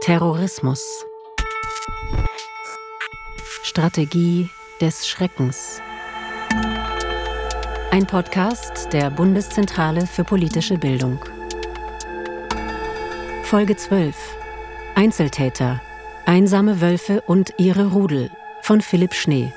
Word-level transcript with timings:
Terrorismus. 0.00 1.04
Strategie 3.62 4.48
des 4.80 5.06
Schreckens. 5.06 5.82
Ein 7.90 8.06
Podcast 8.06 8.94
der 8.94 9.10
Bundeszentrale 9.10 10.06
für 10.06 10.24
politische 10.24 10.78
Bildung. 10.78 11.22
Folge 13.42 13.76
12. 13.76 14.16
Einzeltäter. 14.94 15.82
Einsame 16.24 16.80
Wölfe 16.80 17.20
und 17.26 17.52
ihre 17.58 17.88
Rudel 17.88 18.30
von 18.62 18.80
Philipp 18.80 19.12
Schnee. 19.12 19.52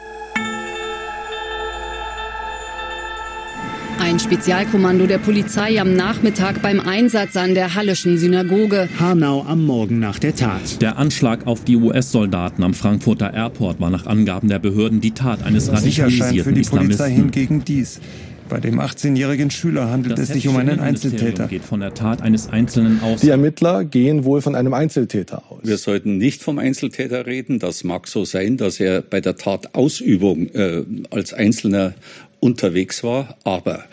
Ein 4.14 4.20
Spezialkommando 4.20 5.08
der 5.08 5.18
Polizei 5.18 5.82
am 5.82 5.96
Nachmittag 5.96 6.62
beim 6.62 6.80
Einsatz 6.80 7.36
an 7.36 7.56
der 7.56 7.74
Hallischen 7.74 8.20
Synagoge. 8.20 8.88
Hanau 9.00 9.42
am 9.42 9.66
Morgen 9.66 9.98
nach 9.98 10.20
der 10.20 10.36
Tat. 10.36 10.80
Der 10.84 11.00
Anschlag 11.00 11.48
auf 11.48 11.64
die 11.64 11.78
US-Soldaten 11.78 12.62
am 12.62 12.76
Frankfurter 12.76 13.34
Airport 13.34 13.80
war 13.82 13.90
nach 13.90 14.06
Angaben 14.06 14.50
der 14.50 14.60
Behörden 14.60 15.02
die 15.02 15.16
Tat 15.16 15.42
eines 15.42 15.72
radikalisierten 15.72 16.44
für 16.44 16.54
die 16.54 16.62
Polizei 16.62 17.08
Islamisten. 17.10 17.16
hingegen 17.16 17.66
dies. 17.66 18.02
Bei 18.50 18.60
dem 18.60 18.80
18-jährigen 18.80 19.50
Schüler 19.50 19.90
handelt 19.90 20.20
Das 20.20 20.30
es 20.30 20.36
sich 20.36 20.48
um 20.48 20.58
einen 20.58 20.80
Einzeltäter. 20.80 21.48
geht 21.48 21.64
von 21.64 21.80
der 21.80 21.96
Tat 21.96 22.22
eines 22.22 22.50
Einzelnen 22.50 23.02
aus. 23.02 23.22
Die 23.22 23.30
Ermittler 23.30 23.84
gehen 23.84 24.26
wohl 24.26 24.42
von 24.42 24.54
einem 24.54 24.76
Einzeltäter 24.76 25.42
aus. 25.50 25.62
Wir 25.64 25.78
sollten 25.78 26.20
nicht 26.20 26.44
vom 26.44 26.60
Einzeltäter 26.60 27.26
reden. 27.26 27.58
Das 27.58 27.84
mag 27.84 28.08
so 28.08 28.26
sein, 28.26 28.58
dass 28.58 28.80
er 28.80 29.02
bei 29.02 29.22
der 29.22 29.38
Tatausübung 29.38 30.50
äh, 30.50 30.84
als 31.10 31.34
Einzelner 31.34 31.96
unterwegs 32.44 33.04
war, 33.04 33.38
aber 33.46 33.86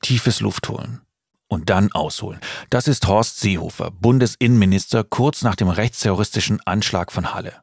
tiefes 0.00 0.40
Luft 0.40 0.68
holen 0.68 1.00
und 1.48 1.68
dann 1.68 1.90
ausholen. 1.92 2.40
Das 2.70 2.88
ist 2.88 3.06
Horst 3.08 3.40
Seehofer, 3.40 3.90
Bundesinnenminister, 3.90 5.04
kurz 5.04 5.42
nach 5.42 5.56
dem 5.56 5.68
rechtsterroristischen 5.68 6.60
Anschlag 6.64 7.12
von 7.12 7.34
Halle. 7.34 7.54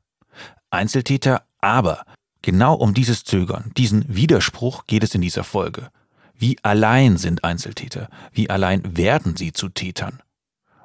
Einzeltäter, 0.70 1.44
aber 1.62 2.04
genau 2.42 2.76
um 2.76 2.94
dieses 2.94 3.24
Zögern, 3.24 3.72
diesen 3.78 4.04
Widerspruch 4.14 4.86
geht 4.86 5.04
es 5.04 5.16
in 5.16 5.22
dieser 5.22 5.44
Folge. 5.44 5.90
Wie 6.36 6.58
allein 6.64 7.18
sind 7.18 7.44
Einzeltäter? 7.44 8.10
Wie 8.32 8.50
allein 8.50 8.98
werden 8.98 9.36
sie 9.36 9.54
zu 9.54 9.70
Tätern? 9.70 10.22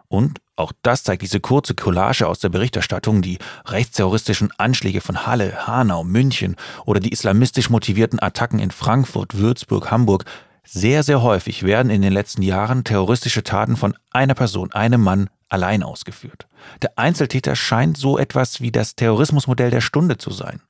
Und 0.08 0.40
auch 0.56 0.72
das 0.82 1.02
zeigt 1.02 1.22
diese 1.22 1.40
kurze 1.40 1.74
Collage 1.74 2.28
aus 2.28 2.38
der 2.38 2.48
Berichterstattung, 2.48 3.22
die 3.22 3.38
rechtsterroristischen 3.66 4.52
Anschläge 4.58 5.00
von 5.00 5.26
Halle, 5.26 5.66
Hanau, 5.66 6.04
München 6.04 6.56
oder 6.84 7.00
die 7.00 7.12
islamistisch 7.12 7.70
motivierten 7.70 8.20
Attacken 8.22 8.60
in 8.60 8.70
Frankfurt, 8.70 9.36
Würzburg, 9.36 9.90
Hamburg. 9.90 10.24
Sehr, 10.62 11.02
sehr 11.02 11.22
häufig 11.22 11.62
werden 11.64 11.90
in 11.90 12.02
den 12.02 12.12
letzten 12.12 12.42
Jahren 12.42 12.84
terroristische 12.84 13.42
Taten 13.42 13.76
von 13.76 13.96
einer 14.12 14.34
Person, 14.34 14.72
einem 14.72 15.02
Mann 15.02 15.28
allein 15.48 15.82
ausgeführt. 15.82 16.46
Der 16.82 16.98
Einzeltäter 16.98 17.56
scheint 17.56 17.96
so 17.96 18.18
etwas 18.18 18.60
wie 18.60 18.72
das 18.72 18.96
Terrorismusmodell 18.96 19.70
der 19.70 19.80
Stunde 19.80 20.16
zu 20.18 20.30
sein. 20.30 20.60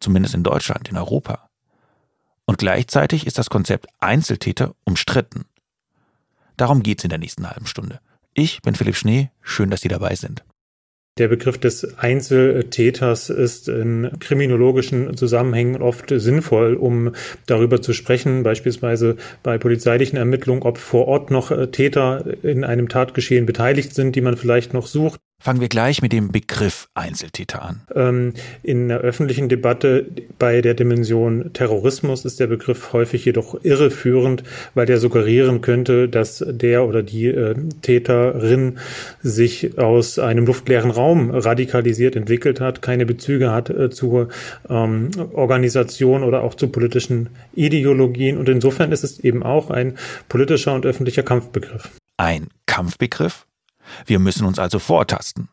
Zumindest 0.00 0.34
in 0.34 0.42
Deutschland, 0.42 0.88
in 0.88 0.96
Europa. 0.96 1.48
Und 2.44 2.58
gleichzeitig 2.58 3.26
ist 3.26 3.38
das 3.38 3.50
Konzept 3.50 3.86
Einzeltäter 4.00 4.74
umstritten. 4.84 5.46
Darum 6.56 6.82
geht's 6.82 7.04
in 7.04 7.10
der 7.10 7.18
nächsten 7.18 7.48
halben 7.48 7.66
Stunde. 7.66 8.00
Ich 8.36 8.62
bin 8.62 8.74
Philipp 8.74 8.96
Schnee, 8.96 9.30
schön, 9.42 9.70
dass 9.70 9.80
Sie 9.80 9.88
dabei 9.88 10.16
sind. 10.16 10.44
Der 11.16 11.28
Begriff 11.28 11.58
des 11.58 11.96
Einzeltäters 11.96 13.30
ist 13.30 13.68
in 13.68 14.10
kriminologischen 14.18 15.16
Zusammenhängen 15.16 15.80
oft 15.80 16.10
sinnvoll, 16.10 16.74
um 16.74 17.12
darüber 17.46 17.80
zu 17.80 17.92
sprechen, 17.92 18.42
beispielsweise 18.42 19.16
bei 19.44 19.56
polizeilichen 19.56 20.18
Ermittlungen, 20.18 20.62
ob 20.62 20.78
vor 20.78 21.06
Ort 21.06 21.30
noch 21.30 21.52
äh, 21.52 21.68
Täter 21.68 22.24
in 22.42 22.64
einem 22.64 22.88
Tatgeschehen 22.88 23.46
beteiligt 23.46 23.94
sind, 23.94 24.16
die 24.16 24.22
man 24.22 24.36
vielleicht 24.36 24.74
noch 24.74 24.88
sucht. 24.88 25.20
Fangen 25.44 25.60
wir 25.60 25.68
gleich 25.68 26.00
mit 26.00 26.14
dem 26.14 26.32
Begriff 26.32 26.88
Einzeltäter 26.94 27.62
an. 27.62 27.82
Ähm, 27.94 28.32
in 28.62 28.88
der 28.88 29.00
öffentlichen 29.00 29.50
Debatte 29.50 30.06
bei 30.38 30.62
der 30.62 30.72
Dimension 30.72 31.52
Terrorismus 31.52 32.24
ist 32.24 32.40
der 32.40 32.46
Begriff 32.46 32.94
häufig 32.94 33.26
jedoch 33.26 33.62
irreführend, 33.62 34.42
weil 34.72 34.86
der 34.86 34.98
suggerieren 34.98 35.60
könnte, 35.60 36.08
dass 36.08 36.42
der 36.48 36.86
oder 36.86 37.02
die 37.02 37.26
äh, 37.26 37.54
Täterin 37.82 38.78
sich 39.22 39.78
aus 39.78 40.18
einem 40.18 40.46
luftleeren 40.46 40.90
Raum 40.90 41.30
radikalisiert 41.30 42.16
entwickelt 42.16 42.60
hat, 42.60 42.80
keine 42.80 43.04
Bezüge 43.04 43.52
hat 43.52 43.68
äh, 43.68 43.90
zur 43.90 44.30
ähm, 44.70 45.10
Organisation 45.34 46.24
oder 46.24 46.42
auch 46.42 46.54
zu 46.54 46.68
politischen 46.68 47.28
Ideologien. 47.54 48.38
Und 48.38 48.48
insofern 48.48 48.92
ist 48.92 49.04
es 49.04 49.20
eben 49.20 49.42
auch 49.42 49.68
ein 49.68 49.98
politischer 50.30 50.72
und 50.72 50.86
öffentlicher 50.86 51.22
Kampfbegriff. 51.22 51.90
Ein 52.16 52.48
Kampfbegriff? 52.64 53.44
Wir 54.06 54.18
müssen 54.18 54.46
uns 54.46 54.58
also 54.58 54.78
vortasten. 54.78 55.48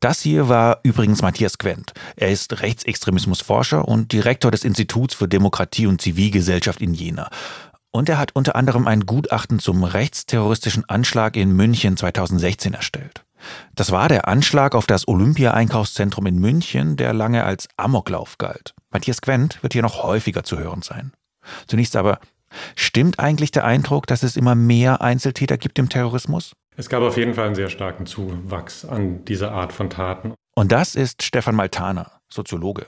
Das 0.00 0.20
hier 0.20 0.48
war 0.48 0.80
übrigens 0.82 1.22
Matthias 1.22 1.58
Quent. 1.58 1.92
Er 2.16 2.30
ist 2.30 2.60
Rechtsextremismusforscher 2.60 3.86
und 3.86 4.12
Direktor 4.12 4.50
des 4.50 4.64
Instituts 4.64 5.14
für 5.14 5.28
Demokratie 5.28 5.86
und 5.86 6.00
Zivilgesellschaft 6.00 6.80
in 6.80 6.94
Jena. 6.94 7.30
Und 7.90 8.08
er 8.08 8.18
hat 8.18 8.36
unter 8.36 8.54
anderem 8.54 8.86
ein 8.86 9.06
Gutachten 9.06 9.58
zum 9.58 9.82
rechtsterroristischen 9.82 10.88
Anschlag 10.88 11.36
in 11.36 11.52
München 11.52 11.96
2016 11.96 12.74
erstellt. 12.74 13.24
Das 13.74 13.90
war 13.90 14.08
der 14.08 14.28
Anschlag 14.28 14.74
auf 14.74 14.86
das 14.86 15.08
Olympia-Einkaufszentrum 15.08 16.26
in 16.26 16.38
München, 16.38 16.96
der 16.96 17.12
lange 17.14 17.44
als 17.44 17.68
Amoklauf 17.76 18.38
galt. 18.38 18.74
Matthias 18.90 19.22
Quent 19.22 19.62
wird 19.62 19.72
hier 19.72 19.82
noch 19.82 20.02
häufiger 20.02 20.44
zu 20.44 20.58
hören 20.58 20.82
sein. 20.82 21.12
Zunächst 21.66 21.96
aber, 21.96 22.20
stimmt 22.76 23.18
eigentlich 23.18 23.50
der 23.50 23.64
Eindruck, 23.64 24.06
dass 24.06 24.22
es 24.22 24.36
immer 24.36 24.54
mehr 24.54 25.00
Einzeltäter 25.00 25.56
gibt 25.56 25.78
im 25.78 25.88
Terrorismus? 25.88 26.52
Es 26.76 26.88
gab 26.88 27.02
auf 27.02 27.16
jeden 27.16 27.34
Fall 27.34 27.46
einen 27.46 27.54
sehr 27.54 27.68
starken 27.68 28.06
Zuwachs 28.06 28.84
an 28.84 29.24
dieser 29.24 29.52
Art 29.52 29.72
von 29.72 29.90
Taten. 29.90 30.34
Und 30.54 30.72
das 30.72 30.94
ist 30.94 31.22
Stefan 31.22 31.54
Maltaner, 31.54 32.20
Soziologe. 32.28 32.86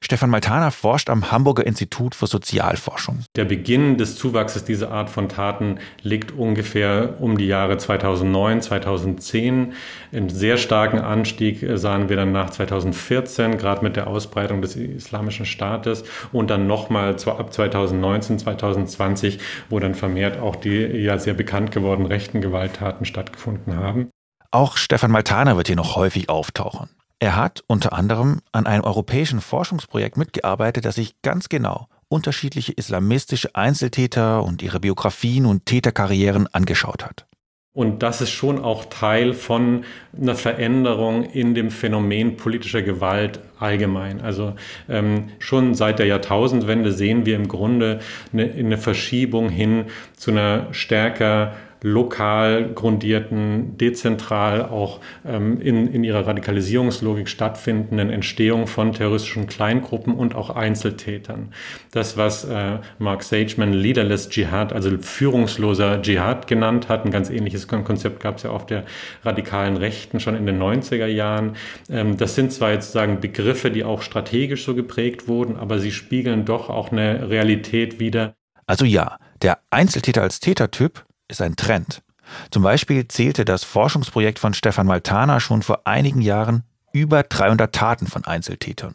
Stefan 0.00 0.30
Maltaner 0.30 0.70
forscht 0.70 1.08
am 1.08 1.30
Hamburger 1.30 1.66
Institut 1.66 2.14
für 2.14 2.26
Sozialforschung. 2.26 3.24
Der 3.36 3.44
Beginn 3.44 3.96
des 3.96 4.16
Zuwachses 4.16 4.64
dieser 4.64 4.90
Art 4.90 5.10
von 5.10 5.28
Taten 5.28 5.78
liegt 6.02 6.32
ungefähr 6.32 7.16
um 7.20 7.38
die 7.38 7.46
Jahre 7.46 7.78
2009, 7.78 8.62
2010. 8.62 9.72
Einen 10.12 10.28
sehr 10.28 10.56
starken 10.56 10.98
Anstieg 10.98 11.66
sahen 11.74 12.08
wir 12.08 12.16
dann 12.16 12.32
nach 12.32 12.50
2014, 12.50 13.56
gerade 13.56 13.82
mit 13.82 13.96
der 13.96 14.06
Ausbreitung 14.06 14.62
des 14.62 14.76
Islamischen 14.76 15.46
Staates 15.46 16.04
und 16.32 16.50
dann 16.50 16.66
nochmal 16.66 17.16
ab 17.26 17.52
2019, 17.52 18.38
2020, 18.38 19.38
wo 19.70 19.80
dann 19.80 19.94
vermehrt 19.94 20.38
auch 20.38 20.56
die 20.56 20.78
ja 20.78 21.18
sehr 21.18 21.34
bekannt 21.34 21.72
gewordenen 21.72 22.10
rechten 22.10 22.40
Gewalttaten 22.40 23.06
stattgefunden 23.06 23.76
haben. 23.76 24.10
Auch 24.50 24.76
Stefan 24.76 25.10
Maltaner 25.10 25.56
wird 25.56 25.66
hier 25.66 25.76
noch 25.76 25.96
häufig 25.96 26.28
auftauchen. 26.28 26.88
Er 27.18 27.36
hat 27.36 27.64
unter 27.66 27.92
anderem 27.92 28.40
an 28.52 28.66
einem 28.66 28.84
europäischen 28.84 29.40
Forschungsprojekt 29.40 30.16
mitgearbeitet, 30.16 30.84
das 30.84 30.96
sich 30.96 31.20
ganz 31.22 31.48
genau 31.48 31.88
unterschiedliche 32.08 32.72
islamistische 32.72 33.54
Einzeltäter 33.54 34.42
und 34.42 34.62
ihre 34.62 34.80
Biografien 34.80 35.46
und 35.46 35.66
Täterkarrieren 35.66 36.46
angeschaut 36.52 37.04
hat. 37.04 37.26
Und 37.72 38.04
das 38.04 38.20
ist 38.20 38.30
schon 38.30 38.62
auch 38.62 38.84
Teil 38.84 39.32
von 39.32 39.84
einer 40.16 40.36
Veränderung 40.36 41.24
in 41.24 41.56
dem 41.56 41.72
Phänomen 41.72 42.36
politischer 42.36 42.82
Gewalt 42.82 43.40
allgemein. 43.58 44.20
Also 44.20 44.54
ähm, 44.88 45.30
schon 45.40 45.74
seit 45.74 45.98
der 45.98 46.06
Jahrtausendwende 46.06 46.92
sehen 46.92 47.26
wir 47.26 47.34
im 47.34 47.48
Grunde 47.48 47.98
eine, 48.32 48.44
eine 48.44 48.78
Verschiebung 48.78 49.48
hin 49.48 49.86
zu 50.16 50.30
einer 50.30 50.68
stärker 50.72 51.54
lokal 51.84 52.72
grundierten, 52.74 53.76
dezentral 53.76 54.62
auch 54.62 55.00
ähm, 55.26 55.60
in, 55.60 55.86
in 55.86 56.02
ihrer 56.02 56.26
Radikalisierungslogik 56.26 57.28
stattfindenden 57.28 58.08
Entstehung 58.08 58.66
von 58.66 58.94
terroristischen 58.94 59.46
Kleingruppen 59.46 60.14
und 60.14 60.34
auch 60.34 60.48
Einzeltätern. 60.48 61.52
Das, 61.92 62.16
was 62.16 62.44
äh, 62.44 62.78
Mark 62.98 63.22
Sageman 63.22 63.74
Leaderless 63.74 64.30
Dschihad, 64.30 64.72
also 64.72 64.96
führungsloser 64.98 66.00
Dschihad 66.00 66.46
genannt 66.46 66.88
hat, 66.88 67.04
ein 67.04 67.10
ganz 67.10 67.28
ähnliches 67.28 67.68
Konzept 67.68 68.18
gab 68.18 68.38
es 68.38 68.44
ja 68.44 68.50
auf 68.50 68.64
der 68.64 68.84
radikalen 69.22 69.76
Rechten 69.76 70.20
schon 70.20 70.36
in 70.36 70.46
den 70.46 70.58
90er 70.58 71.06
Jahren. 71.06 71.56
Ähm, 71.90 72.16
das 72.16 72.34
sind 72.34 72.50
zwar 72.50 72.72
jetzt 72.72 72.92
sagen 72.92 73.20
Begriffe, 73.20 73.70
die 73.70 73.84
auch 73.84 74.00
strategisch 74.00 74.64
so 74.64 74.74
geprägt 74.74 75.28
wurden, 75.28 75.58
aber 75.58 75.78
sie 75.78 75.92
spiegeln 75.92 76.46
doch 76.46 76.70
auch 76.70 76.92
eine 76.92 77.28
Realität 77.28 78.00
wider. 78.00 78.36
Also 78.64 78.86
ja, 78.86 79.18
der 79.42 79.58
Einzeltäter 79.68 80.22
als 80.22 80.40
Tätertyp 80.40 81.04
ist 81.28 81.42
ein 81.42 81.56
Trend. 81.56 82.02
Zum 82.50 82.62
Beispiel 82.62 83.06
zählte 83.08 83.44
das 83.44 83.64
Forschungsprojekt 83.64 84.38
von 84.38 84.54
Stefan 84.54 84.86
Maltaner 84.86 85.40
schon 85.40 85.62
vor 85.62 85.86
einigen 85.86 86.22
Jahren 86.22 86.64
über 86.92 87.22
300 87.22 87.74
Taten 87.74 88.06
von 88.06 88.24
Einzeltätern. 88.24 88.94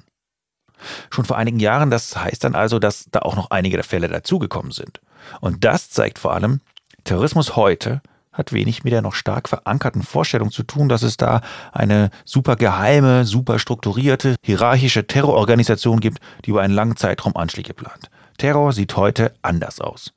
Schon 1.09 1.25
vor 1.25 1.37
einigen 1.37 1.59
Jahren, 1.59 1.91
das 1.91 2.15
heißt 2.15 2.43
dann 2.43 2.55
also, 2.55 2.79
dass 2.79 3.05
da 3.11 3.19
auch 3.19 3.35
noch 3.35 3.51
einige 3.51 3.77
der 3.77 3.83
Fälle 3.83 4.07
dazugekommen 4.07 4.71
sind. 4.71 5.01
Und 5.41 5.65
das 5.65 5.89
zeigt 5.89 6.19
vor 6.19 6.33
allem, 6.33 6.61
Terrorismus 7.03 7.55
heute 7.55 8.01
hat 8.31 8.53
wenig 8.53 8.85
mit 8.85 8.93
der 8.93 9.01
noch 9.01 9.15
stark 9.15 9.49
verankerten 9.49 10.01
Vorstellung 10.01 10.51
zu 10.51 10.63
tun, 10.63 10.87
dass 10.87 11.03
es 11.03 11.17
da 11.17 11.41
eine 11.73 12.09
super 12.23 12.55
geheime, 12.55 13.25
super 13.25 13.59
strukturierte, 13.59 14.35
hierarchische 14.41 15.05
Terrororganisation 15.05 15.99
gibt, 15.99 16.19
die 16.45 16.51
über 16.51 16.61
einen 16.61 16.73
langen 16.73 16.95
Zeitraum 16.95 17.35
Anschläge 17.35 17.73
plant. 17.73 18.09
Terror 18.37 18.71
sieht 18.71 18.95
heute 18.95 19.33
anders 19.41 19.81
aus. 19.81 20.13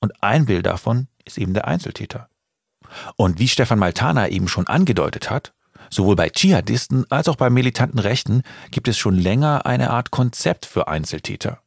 Und 0.00 0.22
ein 0.22 0.46
Bild 0.46 0.66
davon 0.66 1.08
ist 1.24 1.38
eben 1.38 1.54
der 1.54 1.66
Einzeltäter. 1.66 2.28
Und 3.16 3.38
wie 3.38 3.48
Stefan 3.48 3.78
Maltana 3.78 4.28
eben 4.28 4.48
schon 4.48 4.66
angedeutet 4.66 5.30
hat, 5.30 5.52
Sowohl 5.90 6.16
bei 6.16 6.28
Dschihadisten 6.28 7.04
als 7.10 7.28
auch 7.28 7.36
bei 7.36 7.50
militanten 7.50 7.98
Rechten 7.98 8.42
gibt 8.70 8.88
es 8.88 8.98
schon 8.98 9.16
länger 9.16 9.66
eine 9.66 9.90
Art 9.90 10.10
Konzept 10.10 10.66
für 10.66 10.88
Einzeltäter. 10.88 11.60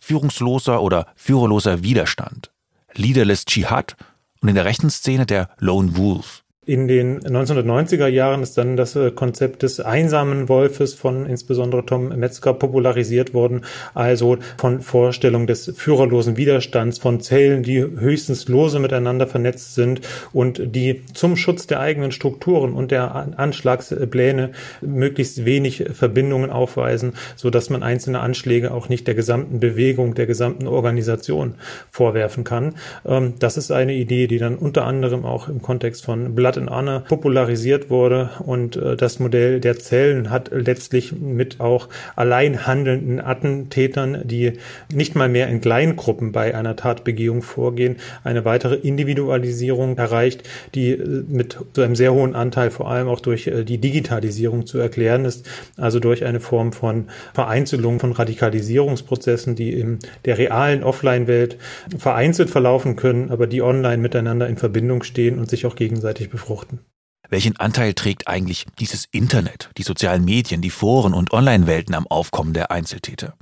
Führungsloser 0.00 0.82
oder 0.82 1.06
führerloser 1.14 1.82
Widerstand, 1.82 2.50
Leaderless 2.94 3.44
Dschihad 3.44 3.96
und 4.40 4.48
in 4.48 4.54
der 4.54 4.64
rechten 4.64 4.90
Szene 4.90 5.26
der 5.26 5.50
Lone 5.58 5.96
Wolf. 5.96 6.42
In 6.70 6.86
den 6.86 7.18
1990er 7.18 8.06
Jahren 8.06 8.44
ist 8.44 8.56
dann 8.56 8.76
das 8.76 8.94
äh, 8.94 9.10
Konzept 9.10 9.64
des 9.64 9.80
einsamen 9.80 10.48
Wolfes 10.48 10.94
von 10.94 11.26
insbesondere 11.26 11.84
Tom 11.84 12.10
Metzger 12.10 12.54
popularisiert 12.54 13.34
worden, 13.34 13.62
also 13.92 14.38
von 14.56 14.80
Vorstellung 14.80 15.48
des 15.48 15.72
führerlosen 15.76 16.36
Widerstands, 16.36 16.98
von 17.00 17.18
Zellen, 17.20 17.64
die 17.64 17.80
höchstens 17.80 18.46
lose 18.46 18.78
miteinander 18.78 19.26
vernetzt 19.26 19.74
sind 19.74 20.02
und 20.32 20.62
die 20.76 21.02
zum 21.12 21.34
Schutz 21.34 21.66
der 21.66 21.80
eigenen 21.80 22.12
Strukturen 22.12 22.72
und 22.72 22.92
der 22.92 23.34
Anschlagspläne 23.36 24.52
möglichst 24.80 25.44
wenig 25.44 25.86
Verbindungen 25.92 26.50
aufweisen, 26.50 27.14
so 27.34 27.50
dass 27.50 27.68
man 27.70 27.82
einzelne 27.82 28.20
Anschläge 28.20 28.72
auch 28.72 28.88
nicht 28.88 29.08
der 29.08 29.16
gesamten 29.16 29.58
Bewegung, 29.58 30.14
der 30.14 30.26
gesamten 30.26 30.68
Organisation 30.68 31.56
vorwerfen 31.90 32.44
kann. 32.44 32.76
Ähm, 33.04 33.34
das 33.40 33.56
ist 33.56 33.72
eine 33.72 33.94
Idee, 33.94 34.28
die 34.28 34.38
dann 34.38 34.54
unter 34.54 34.86
anderem 34.86 35.24
auch 35.24 35.48
im 35.48 35.62
Kontext 35.62 36.04
von 36.04 36.36
Blood 36.36 36.59
in 36.60 36.70
Honor 36.70 37.00
popularisiert 37.00 37.90
wurde. 37.90 38.30
Und 38.44 38.76
äh, 38.76 38.96
das 38.96 39.18
Modell 39.18 39.60
der 39.60 39.78
Zellen 39.78 40.30
hat 40.30 40.50
letztlich 40.52 41.12
mit 41.12 41.60
auch 41.60 41.88
allein 42.16 42.66
handelnden 42.66 43.20
Attentätern, 43.20 44.22
die 44.24 44.52
nicht 44.92 45.16
mal 45.16 45.28
mehr 45.28 45.48
in 45.48 45.60
Kleingruppen 45.60 46.32
bei 46.32 46.54
einer 46.54 46.76
Tatbegehung 46.76 47.42
vorgehen, 47.42 47.96
eine 48.24 48.44
weitere 48.44 48.74
Individualisierung 48.74 49.96
erreicht, 49.96 50.48
die 50.74 50.90
äh, 50.92 51.24
mit 51.28 51.58
so 51.74 51.82
einem 51.82 51.96
sehr 51.96 52.12
hohen 52.12 52.34
Anteil 52.34 52.70
vor 52.70 52.90
allem 52.90 53.08
auch 53.08 53.20
durch 53.20 53.46
äh, 53.46 53.64
die 53.64 53.78
Digitalisierung 53.78 54.66
zu 54.66 54.78
erklären 54.78 55.24
ist, 55.24 55.48
also 55.76 56.00
durch 56.00 56.24
eine 56.24 56.40
Form 56.40 56.72
von 56.72 57.06
Vereinzelung 57.34 58.00
von 58.00 58.12
Radikalisierungsprozessen, 58.12 59.54
die 59.54 59.72
in 59.72 59.98
der 60.24 60.38
realen 60.38 60.84
Offline-Welt 60.84 61.56
vereinzelt 61.98 62.50
verlaufen 62.50 62.96
können, 62.96 63.30
aber 63.30 63.46
die 63.46 63.62
online 63.62 63.98
miteinander 63.98 64.48
in 64.48 64.56
Verbindung 64.56 65.02
stehen 65.02 65.38
und 65.38 65.48
sich 65.48 65.66
auch 65.66 65.76
gegenseitig 65.76 66.28
befruchten 66.30 66.39
befruchten. 66.40 66.80
Welchen 67.28 67.56
Anteil 67.58 67.94
trägt 67.94 68.26
eigentlich 68.26 68.66
dieses 68.78 69.04
Internet, 69.12 69.70
die 69.76 69.82
sozialen 69.82 70.24
Medien, 70.24 70.62
die 70.62 70.70
Foren 70.70 71.14
und 71.14 71.32
Online-Welten 71.32 71.94
am 71.94 72.06
Aufkommen 72.08 72.54
der 72.54 72.70
Einzeltäter? 72.70 73.34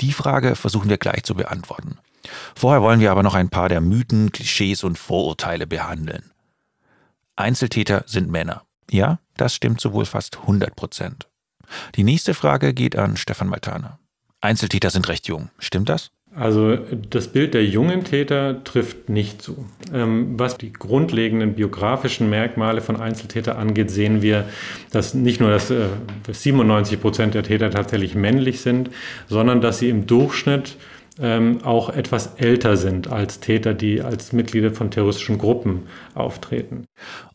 Die 0.00 0.12
Frage 0.12 0.54
versuchen 0.54 0.90
wir 0.90 0.98
gleich 0.98 1.22
zu 1.22 1.34
beantworten. 1.34 1.98
Vorher 2.54 2.82
wollen 2.82 3.00
wir 3.00 3.10
aber 3.10 3.22
noch 3.22 3.34
ein 3.34 3.48
paar 3.48 3.68
der 3.68 3.80
Mythen, 3.80 4.32
Klischees 4.32 4.84
und 4.84 4.98
Vorurteile 4.98 5.66
behandeln. 5.66 6.30
Einzeltäter 7.36 8.04
sind 8.06 8.30
Männer. 8.30 8.64
Ja, 8.90 9.18
das 9.36 9.54
stimmt 9.54 9.80
so 9.80 9.92
wohl 9.94 10.04
fast 10.04 10.38
100 10.40 10.76
Prozent. 10.76 11.28
Die 11.94 12.04
nächste 12.04 12.34
Frage 12.34 12.74
geht 12.74 12.96
an 12.96 13.16
Stefan 13.16 13.48
Maltana. 13.48 13.98
Einzeltäter 14.40 14.90
sind 14.90 15.08
recht 15.08 15.26
jung. 15.26 15.48
Stimmt 15.58 15.88
das? 15.88 16.10
Also 16.34 16.76
das 17.10 17.28
Bild 17.28 17.52
der 17.52 17.64
jungen 17.66 18.04
Täter 18.04 18.64
trifft 18.64 19.10
nicht 19.10 19.42
zu. 19.42 19.66
Ähm, 19.92 20.38
was 20.38 20.56
die 20.56 20.72
grundlegenden 20.72 21.54
biografischen 21.54 22.30
Merkmale 22.30 22.80
von 22.80 22.96
Einzeltäter 22.96 23.58
angeht, 23.58 23.90
sehen 23.90 24.22
wir, 24.22 24.46
dass 24.90 25.12
nicht 25.12 25.40
nur 25.40 25.50
dass 25.50 25.68
97 25.68 26.94
äh, 26.94 26.96
Prozent 26.96 27.34
der 27.34 27.42
Täter 27.42 27.70
tatsächlich 27.70 28.14
männlich 28.14 28.62
sind, 28.62 28.90
sondern 29.28 29.60
dass 29.60 29.78
sie 29.78 29.90
im 29.90 30.06
Durchschnitt 30.06 30.76
ähm, 31.20 31.62
auch 31.64 31.90
etwas 31.90 32.34
älter 32.36 32.78
sind 32.78 33.08
als 33.08 33.40
Täter, 33.40 33.74
die 33.74 34.00
als 34.00 34.32
Mitglieder 34.32 34.72
von 34.72 34.90
terroristischen 34.90 35.36
Gruppen 35.36 35.82
auftreten. 36.14 36.86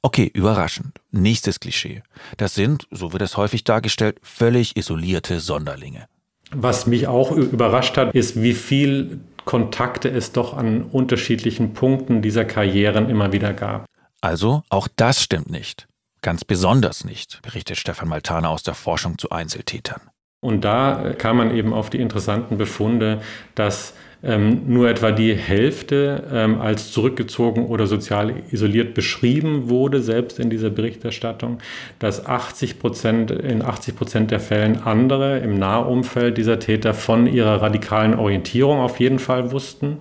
Okay, 0.01 0.31
überraschend. 0.33 0.99
Nächstes 1.11 1.59
Klischee. 1.59 2.01
Das 2.37 2.55
sind, 2.55 2.87
so 2.89 3.13
wird 3.13 3.21
es 3.21 3.37
häufig 3.37 3.63
dargestellt, 3.63 4.17
völlig 4.23 4.75
isolierte 4.75 5.39
Sonderlinge. 5.39 6.07
Was 6.51 6.87
mich 6.87 7.07
auch 7.07 7.31
überrascht 7.31 7.97
hat, 7.97 8.13
ist, 8.13 8.41
wie 8.41 8.53
viel 8.53 9.19
Kontakte 9.45 10.09
es 10.09 10.31
doch 10.31 10.55
an 10.55 10.83
unterschiedlichen 10.83 11.73
Punkten 11.73 12.21
dieser 12.21 12.45
Karrieren 12.45 13.09
immer 13.09 13.31
wieder 13.31 13.53
gab. 13.53 13.85
Also, 14.21 14.63
auch 14.69 14.87
das 14.95 15.21
stimmt 15.21 15.49
nicht. 15.49 15.87
Ganz 16.21 16.43
besonders 16.43 17.05
nicht, 17.05 17.41
berichtet 17.43 17.77
Stefan 17.77 18.09
Maltana 18.09 18.49
aus 18.49 18.63
der 18.63 18.73
Forschung 18.73 19.17
zu 19.17 19.29
Einzeltätern. 19.29 20.01
Und 20.41 20.61
da 20.65 21.13
kam 21.17 21.37
man 21.37 21.55
eben 21.55 21.73
auf 21.73 21.89
die 21.89 21.99
interessanten 21.99 22.57
Befunde, 22.57 23.21
dass 23.55 23.93
ähm, 24.23 24.61
nur 24.67 24.89
etwa 24.89 25.11
die 25.11 25.35
Hälfte 25.35 26.23
ähm, 26.31 26.59
als 26.59 26.91
zurückgezogen 26.91 27.67
oder 27.67 27.87
sozial 27.87 28.33
isoliert 28.51 28.93
beschrieben 28.93 29.69
wurde, 29.69 30.01
selbst 30.01 30.39
in 30.39 30.49
dieser 30.49 30.69
Berichterstattung, 30.69 31.59
dass 31.99 32.25
80 32.25 32.79
Prozent, 32.79 33.31
in 33.31 33.61
80 33.61 33.95
Prozent 33.95 34.31
der 34.31 34.39
Fällen 34.39 34.81
andere 34.83 35.39
im 35.39 35.57
Nahumfeld 35.59 36.37
dieser 36.37 36.59
Täter 36.59 36.93
von 36.93 37.27
ihrer 37.27 37.61
radikalen 37.61 38.15
Orientierung 38.15 38.79
auf 38.79 38.99
jeden 38.99 39.19
Fall 39.19 39.51
wussten 39.51 39.97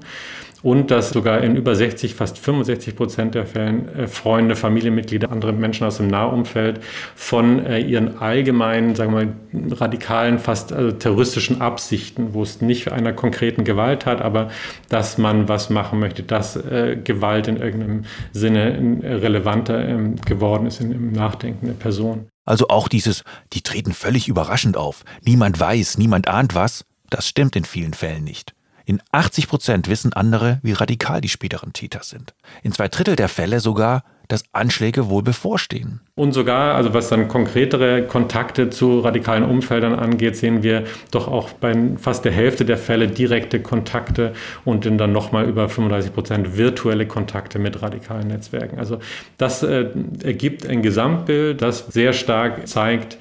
und 0.67 0.91
dass 0.91 1.11
sogar 1.11 1.45
in 1.45 1.55
über 1.55 1.77
60, 1.77 2.17
fast 2.17 2.41
65 2.41 2.97
Prozent 2.97 3.37
der 3.37 3.47
Fällen 3.47 3.89
äh, 3.95 4.09
Freunde, 4.09 4.57
Familienmitglieder, 4.57 5.31
andere 5.31 5.53
Menschen 5.53 5.87
aus 5.87 5.99
dem 5.99 6.09
Nahumfeld 6.09 6.81
von 7.15 7.65
äh, 7.65 7.79
ihren 7.79 8.19
allgemeinen, 8.19 8.97
sagen 8.97 9.15
wir 9.15 9.27
mal, 9.27 9.77
radikalen, 9.77 10.41
fast 10.41 10.73
also 10.73 10.91
terroristischen 10.91 11.61
Absichten 11.61 12.35
wussten. 12.35 12.67
Nicht 12.67 12.83
für 12.83 12.93
einer 12.93 13.13
konkreten 13.13 13.63
Gewalt 13.63 14.07
hat, 14.07 14.21
aber 14.21 14.51
dass 14.89 15.19
man 15.19 15.49
was 15.49 15.71
machen 15.71 16.01
möchte, 16.01 16.25
dass 16.25 16.57
äh, 16.57 16.97
Gewalt 16.97 17.47
in 17.47 17.59
irgendeinem 17.59 18.03
Sinne 18.33 19.03
äh, 19.05 19.13
relevanter 19.13 19.87
ähm, 19.87 20.17
geworden 20.17 20.67
ist 20.67 20.81
in, 20.81 20.91
im 20.91 21.13
Nachdenken 21.13 21.67
der 21.67 21.75
Person. 21.75 22.27
Also 22.45 22.67
auch 22.71 22.89
dieses, 22.89 23.23
die 23.53 23.63
treten 23.63 23.93
völlig 23.93 24.27
überraschend 24.27 24.77
auf. 24.77 25.05
Niemand 25.25 25.61
weiß, 25.61 25.97
niemand 25.97 26.27
ahnt 26.27 26.57
was. 26.57 26.85
Das 27.09 27.29
stimmt 27.29 27.55
in 27.55 27.65
vielen 27.65 27.95
Fällen 27.95 28.25
nicht. 28.25 28.57
In 28.89 29.03
80 29.11 29.49
Prozent 29.49 29.89
wissen 29.89 30.13
andere, 30.13 30.61
wie 30.63 30.71
radikal 30.71 31.21
die 31.21 31.29
späteren 31.29 31.73
Täter 31.73 32.05
sind. 32.05 32.35
In 32.63 32.71
zwei 32.71 32.87
Drittel 32.87 33.17
der 33.17 33.29
Fälle 33.29 33.59
sogar, 33.59 34.05
dass 34.29 34.45
Anschläge 34.53 35.09
wohl 35.09 35.25
bevorstehen. 35.25 36.01
Und 36.15 36.33
sogar, 36.33 36.77
also 36.77 36.95
was 36.95 37.09
dann 37.09 37.27
konkretere 37.27 38.05
Kontakte 38.05 38.71
zu 38.71 39.01
radikalen 39.01 39.43
Umfeldern 39.43 39.93
angeht, 39.95 40.37
sehen 40.37 40.63
wir 40.63 40.85
doch 41.11 41.27
auch 41.27 41.51
bei 41.51 41.75
fast 42.01 42.25
der 42.25 42.31
Hälfte 42.31 42.65
der 42.65 42.79
Fälle 42.79 43.09
direkte 43.09 43.61
Kontakte 43.61 44.35
und 44.65 44.85
dann 44.85 45.11
nochmal 45.11 45.49
über 45.49 45.69
35 45.69 46.15
Prozent 46.15 46.57
virtuelle 46.57 47.07
Kontakte 47.07 47.59
mit 47.59 47.83
radikalen 47.83 48.29
Netzwerken. 48.29 48.79
Also 48.79 49.01
das 49.37 49.65
äh, 49.65 49.87
ergibt 50.23 50.65
ein 50.65 50.83
Gesamtbild, 50.83 51.61
das 51.61 51.89
sehr 51.89 52.13
stark 52.13 52.69
zeigt, 52.69 53.19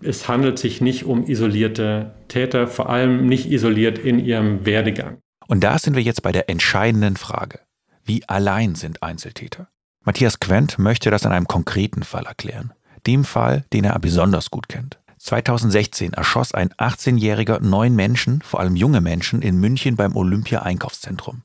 es 0.00 0.28
handelt 0.28 0.58
sich 0.58 0.80
nicht 0.80 1.04
um 1.04 1.26
isolierte 1.26 2.14
Täter, 2.28 2.66
vor 2.66 2.88
allem 2.88 3.26
nicht 3.26 3.50
isoliert 3.50 3.98
in 3.98 4.18
ihrem 4.18 4.66
Werdegang. 4.66 5.18
Und 5.46 5.62
da 5.62 5.78
sind 5.78 5.94
wir 5.96 6.02
jetzt 6.02 6.22
bei 6.22 6.32
der 6.32 6.48
entscheidenden 6.50 7.16
Frage. 7.16 7.60
Wie 8.04 8.28
allein 8.28 8.74
sind 8.74 9.02
Einzeltäter? 9.02 9.68
Matthias 10.04 10.38
Quent 10.38 10.78
möchte 10.78 11.10
das 11.10 11.26
an 11.26 11.32
einem 11.32 11.48
konkreten 11.48 12.02
Fall 12.02 12.26
erklären. 12.26 12.72
Dem 13.06 13.24
Fall, 13.24 13.64
den 13.72 13.84
er 13.84 13.98
besonders 13.98 14.50
gut 14.50 14.68
kennt. 14.68 14.98
2016 15.18 16.12
erschoss 16.12 16.54
ein 16.54 16.70
18-Jähriger 16.74 17.60
neun 17.60 17.96
Menschen, 17.96 18.42
vor 18.42 18.60
allem 18.60 18.76
junge 18.76 19.00
Menschen, 19.00 19.42
in 19.42 19.58
München 19.58 19.96
beim 19.96 20.14
Olympia-Einkaufszentrum. 20.14 21.42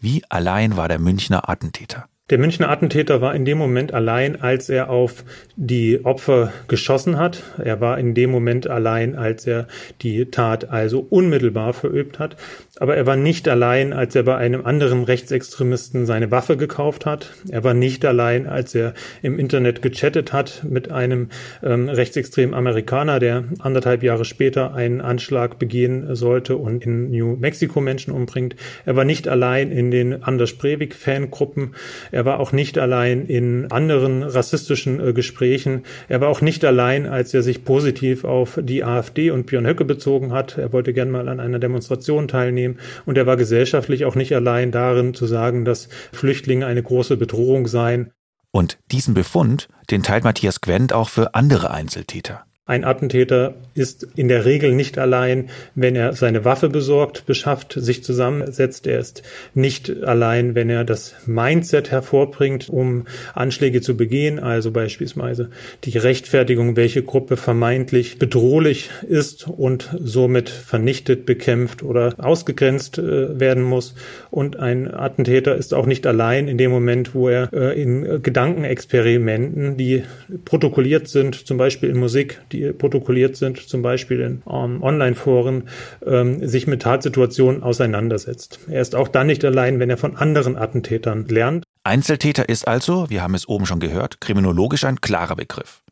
Wie 0.00 0.22
allein 0.28 0.76
war 0.76 0.88
der 0.88 0.98
Münchner 0.98 1.48
Attentäter? 1.48 2.08
Der 2.32 2.38
Münchner 2.38 2.70
Attentäter 2.70 3.20
war 3.20 3.34
in 3.34 3.44
dem 3.44 3.58
Moment 3.58 3.92
allein, 3.92 4.40
als 4.40 4.70
er 4.70 4.88
auf 4.88 5.22
die 5.56 6.02
Opfer 6.02 6.50
geschossen 6.66 7.18
hat. 7.18 7.42
Er 7.62 7.82
war 7.82 7.98
in 7.98 8.14
dem 8.14 8.30
Moment 8.30 8.66
allein, 8.66 9.16
als 9.16 9.46
er 9.46 9.66
die 10.00 10.24
Tat 10.30 10.70
also 10.70 11.06
unmittelbar 11.10 11.74
verübt 11.74 12.18
hat. 12.18 12.38
Aber 12.78 12.96
er 12.96 13.06
war 13.06 13.16
nicht 13.16 13.48
allein, 13.48 13.92
als 13.92 14.16
er 14.16 14.22
bei 14.22 14.36
einem 14.38 14.64
anderen 14.64 15.04
Rechtsextremisten 15.04 16.06
seine 16.06 16.30
Waffe 16.30 16.56
gekauft 16.56 17.04
hat. 17.04 17.34
Er 17.50 17.64
war 17.64 17.74
nicht 17.74 18.02
allein, 18.02 18.46
als 18.46 18.74
er 18.74 18.94
im 19.20 19.38
Internet 19.38 19.82
gechattet 19.82 20.32
hat 20.32 20.64
mit 20.66 20.90
einem 20.90 21.28
ähm, 21.62 21.90
rechtsextremen 21.90 22.54
Amerikaner, 22.54 23.18
der 23.18 23.44
anderthalb 23.58 24.02
Jahre 24.02 24.24
später 24.24 24.72
einen 24.72 25.02
Anschlag 25.02 25.58
begehen 25.58 26.16
sollte 26.16 26.56
und 26.56 26.86
in 26.86 27.10
New 27.10 27.36
Mexico 27.36 27.82
Menschen 27.82 28.14
umbringt. 28.14 28.56
Er 28.86 28.96
war 28.96 29.04
nicht 29.04 29.28
allein 29.28 29.70
in 29.70 29.90
den 29.90 30.22
Anders 30.22 30.54
Breivik-Fangruppen. 30.54 31.74
Er 32.10 32.21
war 32.24 32.40
auch 32.40 32.52
nicht 32.52 32.78
allein 32.78 33.26
in 33.26 33.70
anderen 33.70 34.22
rassistischen 34.22 34.98
äh, 35.00 35.12
Gesprächen. 35.12 35.84
Er 36.08 36.20
war 36.20 36.28
auch 36.28 36.40
nicht 36.40 36.64
allein, 36.64 37.06
als 37.06 37.34
er 37.34 37.42
sich 37.42 37.64
positiv 37.64 38.24
auf 38.24 38.58
die 38.62 38.82
AfD 38.82 39.30
und 39.30 39.46
Björn 39.46 39.66
Höcke 39.66 39.84
bezogen 39.84 40.32
hat. 40.32 40.58
Er 40.58 40.72
wollte 40.72 40.92
gern 40.92 41.10
mal 41.10 41.28
an 41.28 41.38
einer 41.38 41.58
Demonstration 41.58 42.28
teilnehmen 42.28 42.62
nehmen. 42.62 42.78
Und 43.06 43.18
er 43.18 43.26
war 43.26 43.36
gesellschaftlich 43.36 44.04
auch 44.04 44.14
nicht 44.14 44.34
allein 44.34 44.70
darin 44.70 45.14
zu 45.14 45.26
sagen, 45.26 45.64
dass 45.64 45.88
Flüchtlinge 46.12 46.66
eine 46.66 46.82
große 46.82 47.16
Bedrohung 47.16 47.66
seien. 47.66 48.12
Und 48.50 48.78
diesen 48.90 49.14
Befund, 49.14 49.68
den 49.90 50.02
teilt 50.02 50.24
Matthias 50.24 50.60
Gwent 50.60 50.92
auch 50.92 51.08
für 51.08 51.34
andere 51.34 51.70
Einzeltäter. 51.70 52.44
Ein 52.64 52.84
Attentäter 52.84 53.54
ist 53.74 54.06
in 54.14 54.28
der 54.28 54.44
Regel 54.44 54.72
nicht 54.72 54.96
allein, 54.96 55.50
wenn 55.74 55.96
er 55.96 56.12
seine 56.12 56.44
Waffe 56.44 56.68
besorgt, 56.68 57.26
beschafft, 57.26 57.72
sich 57.76 58.04
zusammensetzt. 58.04 58.86
Er 58.86 59.00
ist 59.00 59.24
nicht 59.52 60.04
allein, 60.04 60.54
wenn 60.54 60.70
er 60.70 60.84
das 60.84 61.16
Mindset 61.26 61.90
hervorbringt, 61.90 62.68
um 62.68 63.06
Anschläge 63.34 63.80
zu 63.80 63.96
begehen, 63.96 64.38
also 64.38 64.70
beispielsweise 64.70 65.50
die 65.82 65.98
Rechtfertigung, 65.98 66.76
welche 66.76 67.02
Gruppe 67.02 67.36
vermeintlich 67.36 68.20
bedrohlich 68.20 68.90
ist 69.08 69.48
und 69.48 69.92
somit 69.98 70.48
vernichtet, 70.48 71.26
bekämpft 71.26 71.82
oder 71.82 72.14
ausgegrenzt 72.18 72.96
äh, 72.96 73.40
werden 73.40 73.64
muss. 73.64 73.96
Und 74.30 74.60
ein 74.60 74.88
Attentäter 74.94 75.56
ist 75.56 75.74
auch 75.74 75.86
nicht 75.86 76.06
allein 76.06 76.46
in 76.46 76.58
dem 76.58 76.70
Moment, 76.70 77.12
wo 77.12 77.28
er 77.28 77.52
äh, 77.52 77.82
in 77.82 78.22
Gedankenexperimenten, 78.22 79.76
die 79.76 80.04
protokolliert 80.44 81.08
sind, 81.08 81.34
zum 81.34 81.58
Beispiel 81.58 81.90
in 81.90 81.98
Musik, 81.98 82.38
die 82.52 82.72
protokolliert 82.72 83.36
sind, 83.36 83.58
zum 83.58 83.82
Beispiel 83.82 84.20
in 84.20 84.42
ähm, 84.50 84.82
Online-Foren, 84.82 85.68
ähm, 86.06 86.46
sich 86.46 86.66
mit 86.66 86.82
Tatsituationen 86.82 87.62
auseinandersetzt. 87.62 88.60
Er 88.68 88.80
ist 88.80 88.94
auch 88.94 89.08
dann 89.08 89.26
nicht 89.26 89.44
allein, 89.44 89.80
wenn 89.80 89.90
er 89.90 89.96
von 89.96 90.16
anderen 90.16 90.56
Attentätern 90.56 91.26
lernt. 91.28 91.64
Einzeltäter 91.84 92.48
ist 92.48 92.68
also, 92.68 93.10
wir 93.10 93.22
haben 93.22 93.34
es 93.34 93.48
oben 93.48 93.66
schon 93.66 93.80
gehört, 93.80 94.20
kriminologisch 94.20 94.84
ein 94.84 95.00
klarer 95.00 95.36
Begriff. 95.36 95.82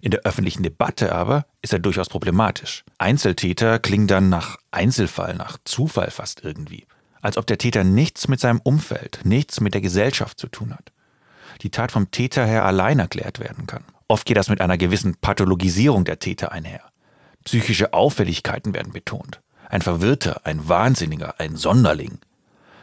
In 0.00 0.10
der 0.10 0.22
öffentlichen 0.24 0.62
Debatte 0.62 1.12
aber 1.12 1.46
ist 1.62 1.72
er 1.72 1.78
durchaus 1.78 2.08
problematisch. 2.08 2.84
Einzeltäter 2.98 3.78
klingen 3.78 4.06
dann 4.06 4.28
nach 4.28 4.56
Einzelfall, 4.70 5.34
nach 5.34 5.58
Zufall 5.64 6.10
fast 6.10 6.44
irgendwie. 6.44 6.86
Als 7.22 7.36
ob 7.36 7.46
der 7.46 7.58
Täter 7.58 7.82
nichts 7.82 8.28
mit 8.28 8.38
seinem 8.40 8.60
Umfeld, 8.62 9.20
nichts 9.24 9.60
mit 9.60 9.74
der 9.74 9.80
Gesellschaft 9.80 10.38
zu 10.38 10.48
tun 10.48 10.74
hat. 10.74 10.92
Die 11.62 11.70
Tat 11.70 11.90
vom 11.90 12.10
Täter 12.10 12.44
her 12.44 12.64
allein 12.64 12.98
erklärt 12.98 13.40
werden 13.40 13.66
kann. 13.66 13.84
Oft 14.08 14.26
geht 14.26 14.36
das 14.36 14.48
mit 14.48 14.60
einer 14.60 14.78
gewissen 14.78 15.16
Pathologisierung 15.16 16.04
der 16.04 16.18
Täter 16.18 16.52
einher. 16.52 16.82
Psychische 17.44 17.92
Auffälligkeiten 17.92 18.74
werden 18.74 18.92
betont. 18.92 19.40
Ein 19.68 19.82
Verwirrter, 19.82 20.42
ein 20.44 20.68
Wahnsinniger, 20.68 21.40
ein 21.40 21.56
Sonderling. 21.56 22.18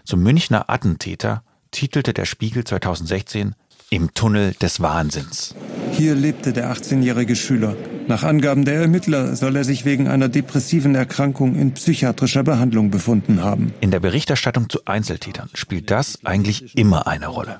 Zum 0.04 0.22
Münchner 0.22 0.70
Attentäter 0.70 1.44
titelte 1.72 2.14
der 2.14 2.26
Spiegel 2.26 2.66
2016 2.66 3.56
Im 3.90 4.14
Tunnel 4.14 4.54
des 4.54 4.82
Wahnsinns. 4.82 5.56
Hier 5.94 6.16
lebte 6.16 6.52
der 6.52 6.74
18-jährige 6.74 7.36
Schüler. 7.36 7.76
Nach 8.08 8.24
Angaben 8.24 8.66
der 8.66 8.82
Ermittler 8.82 9.36
soll 9.36 9.56
er 9.56 9.64
sich 9.64 9.86
wegen 9.86 10.08
einer 10.10 10.28
depressiven 10.28 10.96
Erkrankung 10.96 11.56
in 11.56 11.74
psychiatrischer 11.74 12.44
Behandlung 12.44 12.90
befunden 12.90 13.42
haben. 13.44 13.74
In 13.80 13.92
der 13.92 14.00
Berichterstattung 14.02 14.70
zu 14.70 14.80
Einzeltätern 14.86 15.50
spielt 15.54 15.90
das 15.90 16.20
eigentlich 16.26 16.76
immer 16.78 17.08
eine 17.08 17.28
Rolle. 17.28 17.60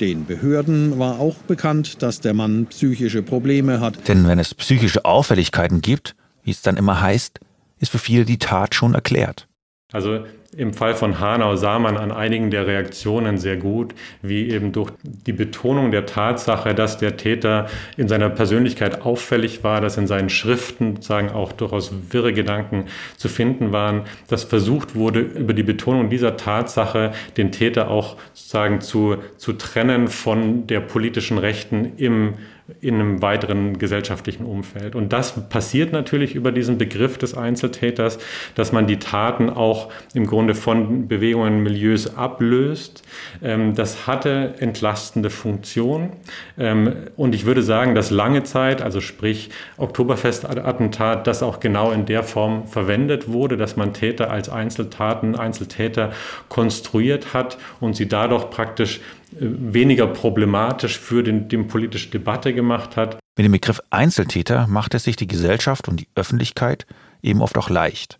Den 0.00 0.26
Behörden 0.26 0.98
war 0.98 1.20
auch 1.20 1.36
bekannt, 1.36 2.02
dass 2.02 2.20
der 2.20 2.34
Mann 2.34 2.66
psychische 2.66 3.22
Probleme 3.22 3.80
hat. 3.80 4.08
Denn 4.08 4.26
wenn 4.26 4.38
es 4.38 4.54
psychische 4.54 5.04
Auffälligkeiten 5.04 5.80
gibt, 5.80 6.16
wie 6.42 6.50
es 6.50 6.62
dann 6.62 6.76
immer 6.76 7.00
heißt, 7.00 7.40
ist 7.78 7.90
für 7.90 7.98
viele 7.98 8.24
die 8.24 8.38
Tat 8.38 8.74
schon 8.74 8.94
erklärt. 8.94 9.46
Also 9.92 10.24
im 10.56 10.72
Fall 10.72 10.94
von 10.94 11.20
Hanau 11.20 11.56
sah 11.56 11.78
man 11.78 11.96
an 11.96 12.12
einigen 12.12 12.50
der 12.50 12.66
Reaktionen 12.66 13.38
sehr 13.38 13.56
gut, 13.56 13.94
wie 14.22 14.50
eben 14.50 14.72
durch 14.72 14.90
die 15.02 15.32
Betonung 15.32 15.90
der 15.90 16.06
Tatsache, 16.06 16.74
dass 16.74 16.98
der 16.98 17.16
Täter 17.16 17.66
in 17.96 18.08
seiner 18.08 18.30
Persönlichkeit 18.30 19.02
auffällig 19.02 19.64
war, 19.64 19.80
dass 19.80 19.96
in 19.96 20.06
seinen 20.06 20.28
Schriften 20.28 20.96
sozusagen 20.96 21.30
auch 21.30 21.52
durchaus 21.52 21.92
wirre 22.10 22.32
Gedanken 22.32 22.86
zu 23.16 23.28
finden 23.28 23.72
waren, 23.72 24.02
dass 24.28 24.44
versucht 24.44 24.94
wurde, 24.94 25.20
über 25.20 25.54
die 25.54 25.62
Betonung 25.62 26.10
dieser 26.10 26.36
Tatsache 26.36 27.12
den 27.36 27.52
Täter 27.52 27.88
auch 27.88 28.16
sozusagen 28.32 28.80
zu, 28.80 29.16
zu 29.36 29.54
trennen 29.54 30.08
von 30.08 30.66
der 30.66 30.80
politischen 30.80 31.38
Rechten 31.38 31.92
im 31.96 32.34
in 32.80 32.94
einem 32.94 33.20
weiteren 33.20 33.78
gesellschaftlichen 33.78 34.46
Umfeld. 34.46 34.94
Und 34.94 35.12
das 35.12 35.48
passiert 35.50 35.92
natürlich 35.92 36.34
über 36.34 36.50
diesen 36.50 36.78
Begriff 36.78 37.18
des 37.18 37.36
Einzeltäters, 37.36 38.18
dass 38.54 38.72
man 38.72 38.86
die 38.86 38.98
Taten 38.98 39.50
auch 39.50 39.90
im 40.14 40.26
Grunde 40.26 40.54
von 40.54 41.06
Bewegungen, 41.06 41.62
Milieus 41.62 42.16
ablöst. 42.16 43.02
Ähm, 43.42 43.74
das 43.74 44.06
hatte 44.06 44.54
entlastende 44.60 45.28
Funktion. 45.28 46.12
Ähm, 46.58 46.94
und 47.16 47.34
ich 47.34 47.44
würde 47.44 47.62
sagen, 47.62 47.94
dass 47.94 48.10
lange 48.10 48.44
Zeit, 48.44 48.80
also 48.80 49.02
sprich 49.02 49.50
Oktoberfest-Attentat, 49.76 51.26
das 51.26 51.42
auch 51.42 51.60
genau 51.60 51.90
in 51.90 52.06
der 52.06 52.22
Form 52.22 52.66
verwendet 52.66 53.30
wurde, 53.30 53.58
dass 53.58 53.76
man 53.76 53.92
Täter 53.92 54.30
als 54.30 54.48
Einzeltaten, 54.48 55.36
Einzeltäter 55.36 56.12
konstruiert 56.48 57.34
hat 57.34 57.58
und 57.80 57.94
sie 57.94 58.08
dadurch 58.08 58.48
praktisch 58.48 59.00
weniger 59.38 60.06
problematisch 60.06 60.98
für 60.98 61.22
den, 61.22 61.48
die 61.48 61.58
politische 61.58 62.10
Debatte 62.10 62.54
gemacht 62.54 62.96
hat. 62.96 63.18
Mit 63.36 63.44
dem 63.44 63.52
Begriff 63.52 63.80
Einzeltäter 63.90 64.66
macht 64.68 64.94
es 64.94 65.04
sich 65.04 65.16
die 65.16 65.26
Gesellschaft 65.26 65.88
und 65.88 66.00
die 66.00 66.08
Öffentlichkeit 66.14 66.86
eben 67.22 67.42
oft 67.42 67.58
auch 67.58 67.70
leicht. 67.70 68.18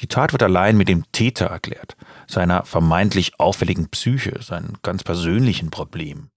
Die 0.00 0.06
Tat 0.06 0.32
wird 0.32 0.42
allein 0.42 0.76
mit 0.76 0.88
dem 0.88 1.04
Täter 1.12 1.46
erklärt, 1.46 1.96
seiner 2.26 2.64
vermeintlich 2.64 3.38
auffälligen 3.38 3.88
Psyche, 3.90 4.42
seinen 4.42 4.74
ganz 4.82 5.04
persönlichen 5.04 5.70
Problemen. 5.70 6.30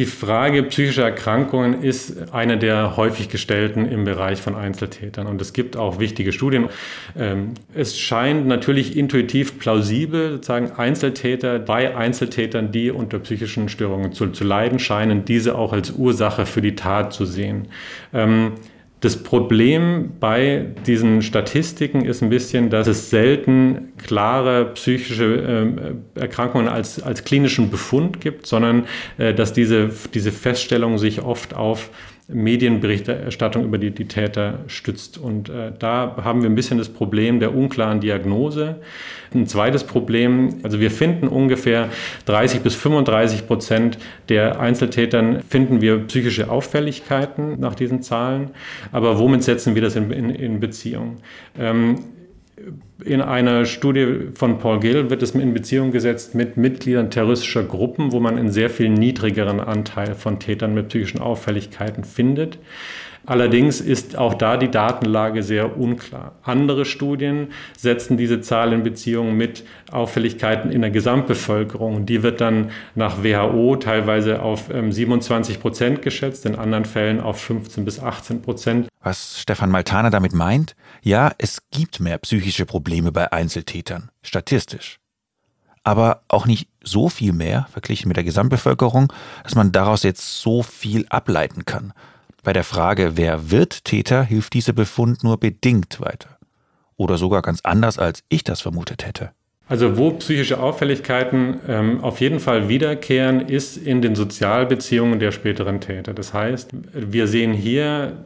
Die 0.00 0.06
Frage 0.06 0.62
psychischer 0.62 1.02
Erkrankungen 1.02 1.82
ist 1.82 2.32
eine 2.32 2.56
der 2.56 2.96
häufig 2.96 3.28
gestellten 3.28 3.84
im 3.84 4.06
Bereich 4.06 4.40
von 4.40 4.56
Einzeltätern. 4.56 5.26
Und 5.26 5.42
es 5.42 5.52
gibt 5.52 5.76
auch 5.76 5.98
wichtige 5.98 6.32
Studien. 6.32 6.70
Ähm, 7.18 7.52
es 7.74 7.98
scheint 7.98 8.46
natürlich 8.46 8.96
intuitiv 8.96 9.58
plausibel, 9.58 10.32
sozusagen 10.32 10.70
Einzeltäter 10.70 11.58
bei 11.58 11.94
Einzeltätern, 11.94 12.72
die 12.72 12.90
unter 12.90 13.18
psychischen 13.18 13.68
Störungen 13.68 14.14
zu, 14.14 14.28
zu 14.28 14.42
leiden 14.42 14.78
scheinen, 14.78 15.26
diese 15.26 15.54
auch 15.54 15.74
als 15.74 15.90
Ursache 15.90 16.46
für 16.46 16.62
die 16.62 16.76
Tat 16.76 17.12
zu 17.12 17.26
sehen. 17.26 17.68
Das 19.00 19.22
Problem 19.22 20.12
bei 20.20 20.66
diesen 20.86 21.22
Statistiken 21.22 22.04
ist 22.04 22.22
ein 22.22 22.28
bisschen, 22.28 22.68
dass 22.68 22.86
es 22.86 23.08
selten 23.08 23.92
klare 23.96 24.66
psychische 24.74 25.94
äh, 26.16 26.20
Erkrankungen 26.20 26.68
als, 26.68 27.02
als 27.02 27.24
klinischen 27.24 27.70
Befund 27.70 28.20
gibt, 28.20 28.46
sondern 28.46 28.84
äh, 29.16 29.32
dass 29.32 29.54
diese, 29.54 29.90
diese 30.12 30.32
Feststellung 30.32 30.98
sich 30.98 31.22
oft 31.22 31.54
auf 31.54 31.88
Medienberichterstattung 32.32 33.64
über 33.64 33.78
die, 33.78 33.90
die 33.90 34.06
Täter 34.06 34.60
stützt. 34.66 35.18
Und 35.18 35.48
äh, 35.48 35.72
da 35.78 36.16
haben 36.22 36.42
wir 36.42 36.50
ein 36.50 36.54
bisschen 36.54 36.78
das 36.78 36.88
Problem 36.88 37.40
der 37.40 37.54
unklaren 37.54 38.00
Diagnose. 38.00 38.76
Ein 39.34 39.46
zweites 39.46 39.84
Problem, 39.84 40.58
also 40.62 40.80
wir 40.80 40.90
finden 40.90 41.28
ungefähr 41.28 41.88
30 42.26 42.60
bis 42.60 42.74
35 42.74 43.46
Prozent 43.46 43.98
der 44.28 44.60
Einzeltätern 44.60 45.42
finden 45.48 45.80
wir 45.80 45.98
psychische 46.06 46.50
Auffälligkeiten 46.50 47.60
nach 47.60 47.74
diesen 47.74 48.02
Zahlen. 48.02 48.50
Aber 48.92 49.18
womit 49.18 49.42
setzen 49.42 49.74
wir 49.74 49.82
das 49.82 49.96
in, 49.96 50.10
in, 50.10 50.30
in 50.30 50.60
Beziehung? 50.60 51.18
Ähm, 51.58 51.98
in 53.04 53.22
einer 53.22 53.64
Studie 53.64 54.28
von 54.34 54.58
Paul 54.58 54.80
Gill 54.80 55.10
wird 55.10 55.22
es 55.22 55.32
in 55.32 55.54
Beziehung 55.54 55.90
gesetzt 55.90 56.34
mit 56.34 56.56
Mitgliedern 56.56 57.10
terroristischer 57.10 57.62
Gruppen, 57.62 58.12
wo 58.12 58.20
man 58.20 58.36
einen 58.36 58.50
sehr 58.50 58.70
viel 58.70 58.90
niedrigeren 58.90 59.60
Anteil 59.60 60.14
von 60.14 60.38
Tätern 60.38 60.74
mit 60.74 60.88
psychischen 60.88 61.20
Auffälligkeiten 61.20 62.04
findet. 62.04 62.58
Allerdings 63.26 63.80
ist 63.80 64.16
auch 64.16 64.34
da 64.34 64.56
die 64.56 64.70
Datenlage 64.70 65.42
sehr 65.42 65.76
unklar. 65.76 66.32
Andere 66.42 66.84
Studien 66.84 67.48
setzen 67.76 68.16
diese 68.16 68.40
Zahl 68.40 68.72
in 68.72 68.82
Beziehung 68.82 69.36
mit 69.36 69.64
Auffälligkeiten 69.90 70.70
in 70.70 70.80
der 70.80 70.90
Gesamtbevölkerung. 70.90 72.06
Die 72.06 72.22
wird 72.22 72.40
dann 72.40 72.70
nach 72.94 73.22
WHO 73.22 73.76
teilweise 73.76 74.42
auf 74.42 74.68
27 74.68 75.56
ähm, 75.56 75.60
Prozent 75.60 76.02
geschätzt, 76.02 76.46
in 76.46 76.56
anderen 76.56 76.84
Fällen 76.84 77.20
auf 77.20 77.40
15 77.40 77.84
bis 77.84 78.00
18 78.00 78.42
Prozent. 78.42 78.88
Was 79.02 79.40
Stefan 79.40 79.70
Maltana 79.70 80.10
damit 80.10 80.32
meint? 80.32 80.74
Ja, 81.02 81.32
es 81.38 81.62
gibt 81.70 82.00
mehr 82.00 82.18
psychische 82.18 82.66
Probleme 82.66 83.12
bei 83.12 83.32
Einzeltätern, 83.32 84.10
statistisch. 84.22 84.98
Aber 85.82 86.22
auch 86.28 86.46
nicht 86.46 86.68
so 86.82 87.08
viel 87.08 87.32
mehr, 87.32 87.66
verglichen 87.72 88.08
mit 88.08 88.16
der 88.16 88.24
Gesamtbevölkerung, 88.24 89.12
dass 89.42 89.54
man 89.54 89.72
daraus 89.72 90.02
jetzt 90.02 90.40
so 90.40 90.62
viel 90.62 91.06
ableiten 91.08 91.64
kann. 91.64 91.92
Bei 92.42 92.52
der 92.52 92.64
Frage, 92.64 93.16
wer 93.16 93.50
wird 93.50 93.84
Täter, 93.84 94.22
hilft 94.22 94.54
dieser 94.54 94.72
Befund 94.72 95.22
nur 95.24 95.38
bedingt 95.38 96.00
weiter. 96.00 96.38
Oder 96.96 97.18
sogar 97.18 97.42
ganz 97.42 97.60
anders, 97.62 97.98
als 97.98 98.22
ich 98.28 98.44
das 98.44 98.60
vermutet 98.60 99.06
hätte. 99.06 99.30
Also 99.68 99.96
wo 99.96 100.10
psychische 100.12 100.58
Auffälligkeiten 100.58 101.60
ähm, 101.68 102.00
auf 102.00 102.20
jeden 102.20 102.40
Fall 102.40 102.68
wiederkehren, 102.68 103.40
ist 103.40 103.76
in 103.76 104.02
den 104.02 104.16
Sozialbeziehungen 104.16 105.20
der 105.20 105.30
späteren 105.30 105.80
Täter. 105.80 106.12
Das 106.12 106.34
heißt, 106.34 106.70
wir 106.92 107.28
sehen 107.28 107.52
hier 107.52 108.24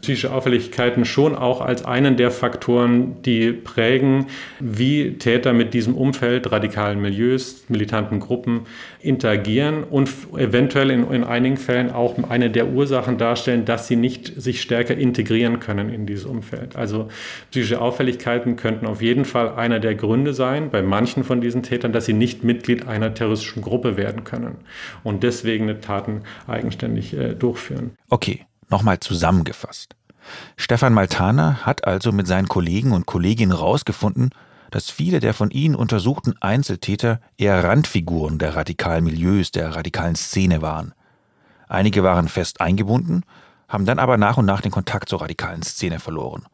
psychische 0.00 0.32
Auffälligkeiten 0.32 1.04
schon 1.04 1.34
auch 1.34 1.60
als 1.60 1.84
einen 1.84 2.16
der 2.16 2.30
Faktoren, 2.30 3.22
die 3.22 3.52
prägen, 3.52 4.26
wie 4.60 5.14
Täter 5.18 5.52
mit 5.52 5.74
diesem 5.74 5.94
Umfeld, 5.94 6.50
radikalen 6.52 7.00
Milieus, 7.00 7.64
militanten 7.68 8.20
Gruppen 8.20 8.62
interagieren 9.00 9.84
und 9.84 10.10
eventuell 10.36 10.90
in, 10.90 11.10
in 11.10 11.24
einigen 11.24 11.56
Fällen 11.56 11.90
auch 11.90 12.16
eine 12.28 12.50
der 12.50 12.68
Ursachen 12.68 13.18
darstellen, 13.18 13.64
dass 13.64 13.88
sie 13.88 13.96
nicht 13.96 14.40
sich 14.40 14.60
stärker 14.60 14.96
integrieren 14.96 15.60
können 15.60 15.90
in 15.90 16.06
dieses 16.06 16.24
Umfeld. 16.24 16.76
Also 16.76 17.08
psychische 17.50 17.80
Auffälligkeiten 17.80 18.56
könnten 18.56 18.86
auf 18.86 19.02
jeden 19.02 19.24
Fall 19.24 19.54
einer 19.54 19.80
der 19.80 19.94
Gründe 19.94 20.34
sein, 20.34 20.70
bei 20.70 20.82
manchen 20.82 21.24
von 21.24 21.40
diesen 21.40 21.62
Tätern, 21.62 21.92
dass 21.92 22.06
sie 22.06 22.12
nicht 22.12 22.44
Mitglied 22.44 22.86
einer 22.88 23.14
terroristischen 23.14 23.62
Gruppe 23.62 23.96
werden 23.96 24.24
können 24.24 24.56
und 25.04 25.22
deswegen 25.22 25.80
Taten 25.80 26.22
eigenständig 26.46 27.16
äh, 27.16 27.34
durchführen. 27.34 27.92
Okay. 28.08 28.46
Nochmal 28.68 29.00
zusammengefasst. 29.00 29.94
Stefan 30.56 30.92
Maltaner 30.92 31.64
hat 31.64 31.86
also 31.86 32.12
mit 32.12 32.26
seinen 32.26 32.48
Kollegen 32.48 32.92
und 32.92 33.06
Kolleginnen 33.06 33.56
herausgefunden, 33.56 34.30
dass 34.70 34.90
viele 34.90 35.20
der 35.20 35.34
von 35.34 35.50
ihnen 35.50 35.76
untersuchten 35.76 36.34
Einzeltäter 36.40 37.20
eher 37.38 37.62
Randfiguren 37.62 38.38
der 38.38 38.56
radikalen 38.56 39.04
Milieus, 39.04 39.52
der 39.52 39.76
radikalen 39.76 40.16
Szene 40.16 40.62
waren. 40.62 40.92
Einige 41.68 42.02
waren 42.02 42.28
fest 42.28 42.60
eingebunden, 42.60 43.22
haben 43.68 43.86
dann 43.86 43.98
aber 43.98 44.16
nach 44.16 44.36
und 44.36 44.46
nach 44.46 44.60
den 44.60 44.72
Kontakt 44.72 45.08
zur 45.08 45.20
radikalen 45.20 45.62
Szene 45.62 46.00
verloren. 46.00 46.46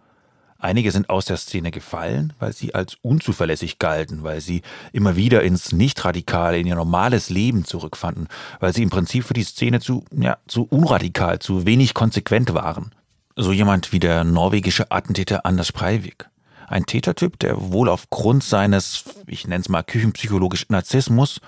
Einige 0.62 0.92
sind 0.92 1.10
aus 1.10 1.24
der 1.24 1.38
Szene 1.38 1.72
gefallen, 1.72 2.34
weil 2.38 2.52
sie 2.52 2.72
als 2.72 2.96
unzuverlässig 3.02 3.80
galten, 3.80 4.22
weil 4.22 4.40
sie 4.40 4.62
immer 4.92 5.16
wieder 5.16 5.42
ins 5.42 5.72
Nicht-Radikale, 5.72 6.56
in 6.56 6.68
ihr 6.68 6.76
normales 6.76 7.30
Leben 7.30 7.64
zurückfanden, 7.64 8.28
weil 8.60 8.72
sie 8.72 8.84
im 8.84 8.90
Prinzip 8.90 9.24
für 9.24 9.34
die 9.34 9.42
Szene 9.42 9.80
zu, 9.80 10.04
ja, 10.16 10.38
zu 10.46 10.62
unradikal, 10.62 11.40
zu 11.40 11.66
wenig 11.66 11.94
konsequent 11.94 12.54
waren. 12.54 12.94
So 13.34 13.50
jemand 13.50 13.92
wie 13.92 13.98
der 13.98 14.22
norwegische 14.22 14.92
Attentäter 14.92 15.44
Anders 15.44 15.72
Breivik. 15.72 16.28
Ein 16.68 16.86
Tätertyp, 16.86 17.40
der 17.40 17.72
wohl 17.72 17.88
aufgrund 17.88 18.44
seines, 18.44 19.02
ich 19.26 19.48
nenne 19.48 19.62
es 19.62 19.68
mal 19.68 19.82
küchenpsychologischen 19.82 20.68
Narzissmus, 20.70 21.40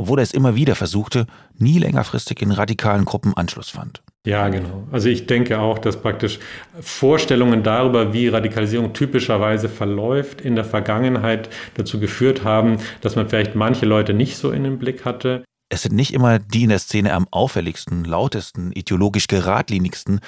obwohl 0.00 0.18
er 0.18 0.22
es 0.22 0.32
immer 0.32 0.54
wieder 0.54 0.74
versuchte, 0.76 1.26
nie 1.58 1.78
längerfristig 1.78 2.40
in 2.40 2.52
radikalen 2.52 3.04
Gruppen 3.04 3.36
Anschluss 3.36 3.68
fand. 3.68 4.02
Ja, 4.26 4.48
genau. 4.48 4.86
Also 4.90 5.10
ich 5.10 5.26
denke 5.26 5.58
auch, 5.58 5.78
dass 5.78 6.00
praktisch 6.00 6.38
Vorstellungen 6.80 7.62
darüber, 7.62 8.14
wie 8.14 8.28
Radikalisierung 8.28 8.94
typischerweise 8.94 9.68
verläuft, 9.68 10.40
in 10.40 10.54
der 10.54 10.64
Vergangenheit 10.64 11.50
dazu 11.74 12.00
geführt 12.00 12.44
haben, 12.44 12.78
dass 13.02 13.14
man 13.14 13.28
vielleicht 13.28 13.54
manche 13.54 13.84
Leute 13.84 14.14
nicht 14.14 14.38
so 14.38 14.50
in 14.52 14.64
den 14.64 14.78
Blick 14.78 15.04
hatte. 15.04 15.44
Es 15.68 15.82
sind 15.82 15.94
nicht 15.94 16.14
immer 16.14 16.38
die 16.38 16.62
in 16.62 16.70
der 16.70 16.78
Szene 16.78 17.12
am 17.12 17.28
auffälligsten, 17.30 18.04
lautesten, 18.04 18.72
ideologisch 18.72 19.26
geradlinigsten, 19.26 20.20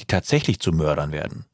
die 0.00 0.06
tatsächlich 0.06 0.58
zu 0.58 0.72
Mördern 0.72 1.12
werden. 1.12 1.46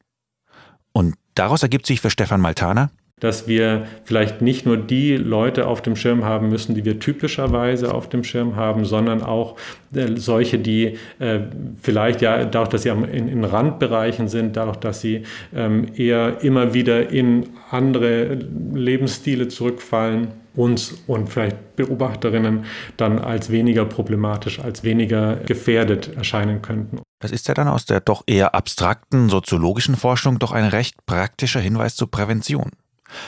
Und 0.91 1.15
daraus 1.35 1.61
ergibt 1.61 1.85
sich 1.85 2.01
für 2.01 2.09
Stefan 2.09 2.41
Maltaner, 2.41 2.89
dass 3.19 3.47
wir 3.47 3.85
vielleicht 4.03 4.41
nicht 4.41 4.65
nur 4.65 4.77
die 4.77 5.17
Leute 5.17 5.67
auf 5.67 5.81
dem 5.81 5.95
Schirm 5.95 6.25
haben 6.25 6.49
müssen, 6.49 6.75
die 6.75 6.85
wir 6.85 6.99
typischerweise 6.99 7.93
auf 7.93 8.09
dem 8.09 8.23
Schirm 8.23 8.55
haben, 8.55 8.85
sondern 8.85 9.21
auch 9.21 9.55
äh, 9.93 10.15
solche, 10.15 10.59
die 10.59 10.97
äh, 11.19 11.39
vielleicht 11.81 12.21
ja 12.21 12.45
dadurch, 12.45 12.69
dass 12.69 12.83
sie 12.83 12.89
in, 12.89 13.27
in, 13.27 13.43
Randbereichen 13.43 14.27
sind, 14.27 14.55
dadurch, 14.55 14.77
dass 14.77 15.01
sie 15.01 15.23
ähm, 15.55 15.87
eher 15.95 16.43
immer 16.43 16.73
wieder 16.73 17.09
in 17.09 17.47
andere 17.71 18.37
Lebensstile 18.73 19.47
zurückfallen, 19.47 20.29
uns 20.55 21.03
und 21.07 21.29
vielleicht 21.29 21.75
Beobachterinnen 21.75 22.65
dann 22.97 23.19
als 23.19 23.49
weniger 23.49 23.85
problematisch, 23.85 24.59
als 24.59 24.83
weniger 24.83 25.37
gefährdet 25.37 26.15
erscheinen 26.15 26.61
könnten. 26.61 26.99
Das 27.21 27.31
ist 27.31 27.47
ja 27.47 27.53
dann 27.53 27.67
aus 27.67 27.85
der 27.85 27.99
doch 27.99 28.23
eher 28.27 28.55
abstrakten 28.55 29.29
soziologischen 29.29 29.95
Forschung 29.95 30.39
doch 30.39 30.51
ein 30.51 30.65
recht 30.65 31.05
praktischer 31.05 31.59
Hinweis 31.59 31.95
zur 31.95 32.09
Prävention. 32.09 32.71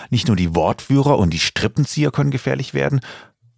Nicht 0.09 0.27
nur 0.27 0.35
die 0.35 0.55
Wortführer 0.55 1.17
und 1.17 1.31
die 1.31 1.39
Strippenzieher 1.39 2.11
können 2.11 2.31
gefährlich 2.31 2.73
werden, 2.73 3.01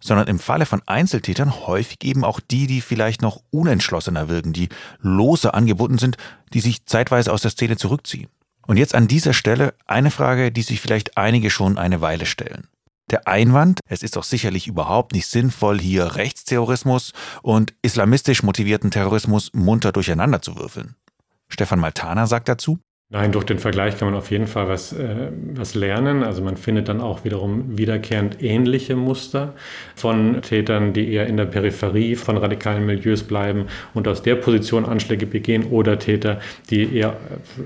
sondern 0.00 0.28
im 0.28 0.38
Falle 0.38 0.66
von 0.66 0.82
Einzeltätern 0.86 1.66
häufig 1.66 2.04
eben 2.04 2.24
auch 2.24 2.38
die, 2.38 2.66
die 2.66 2.82
vielleicht 2.82 3.22
noch 3.22 3.40
unentschlossener 3.50 4.28
wirken, 4.28 4.52
die 4.52 4.68
lose 5.00 5.54
angebunden 5.54 5.98
sind, 5.98 6.18
die 6.52 6.60
sich 6.60 6.84
zeitweise 6.84 7.32
aus 7.32 7.42
der 7.42 7.50
Szene 7.50 7.76
zurückziehen. 7.76 8.28
Und 8.66 8.76
jetzt 8.76 8.94
an 8.94 9.08
dieser 9.08 9.32
Stelle 9.32 9.74
eine 9.86 10.10
Frage, 10.10 10.52
die 10.52 10.62
sich 10.62 10.80
vielleicht 10.80 11.16
einige 11.16 11.50
schon 11.50 11.78
eine 11.78 12.00
Weile 12.00 12.26
stellen. 12.26 12.68
Der 13.10 13.28
Einwand, 13.28 13.80
es 13.86 14.02
ist 14.02 14.16
doch 14.16 14.24
sicherlich 14.24 14.66
überhaupt 14.66 15.12
nicht 15.12 15.26
sinnvoll, 15.26 15.78
hier 15.78 16.16
Rechtsterrorismus 16.16 17.12
und 17.42 17.74
islamistisch 17.82 18.42
motivierten 18.42 18.90
Terrorismus 18.90 19.52
munter 19.52 19.92
durcheinander 19.92 20.40
zu 20.40 20.56
würfeln. 20.56 20.96
Stefan 21.48 21.80
Maltana 21.80 22.26
sagt 22.26 22.48
dazu, 22.48 22.78
Nein, 23.14 23.30
durch 23.30 23.44
den 23.44 23.60
Vergleich 23.60 23.96
kann 23.96 24.08
man 24.08 24.18
auf 24.18 24.32
jeden 24.32 24.48
Fall 24.48 24.68
was, 24.68 24.92
äh, 24.92 25.28
was 25.54 25.76
lernen. 25.76 26.24
Also 26.24 26.42
man 26.42 26.56
findet 26.56 26.88
dann 26.88 27.00
auch 27.00 27.24
wiederum 27.24 27.78
wiederkehrend 27.78 28.42
ähnliche 28.42 28.96
Muster 28.96 29.52
von 29.94 30.42
Tätern, 30.42 30.92
die 30.92 31.12
eher 31.12 31.28
in 31.28 31.36
der 31.36 31.44
Peripherie 31.44 32.16
von 32.16 32.36
radikalen 32.36 32.84
Milieus 32.86 33.22
bleiben 33.22 33.66
und 33.94 34.08
aus 34.08 34.22
der 34.22 34.34
Position 34.34 34.84
Anschläge 34.84 35.26
begehen 35.26 35.66
oder 35.66 36.00
Täter, 36.00 36.40
die 36.70 36.92
eher 36.92 37.16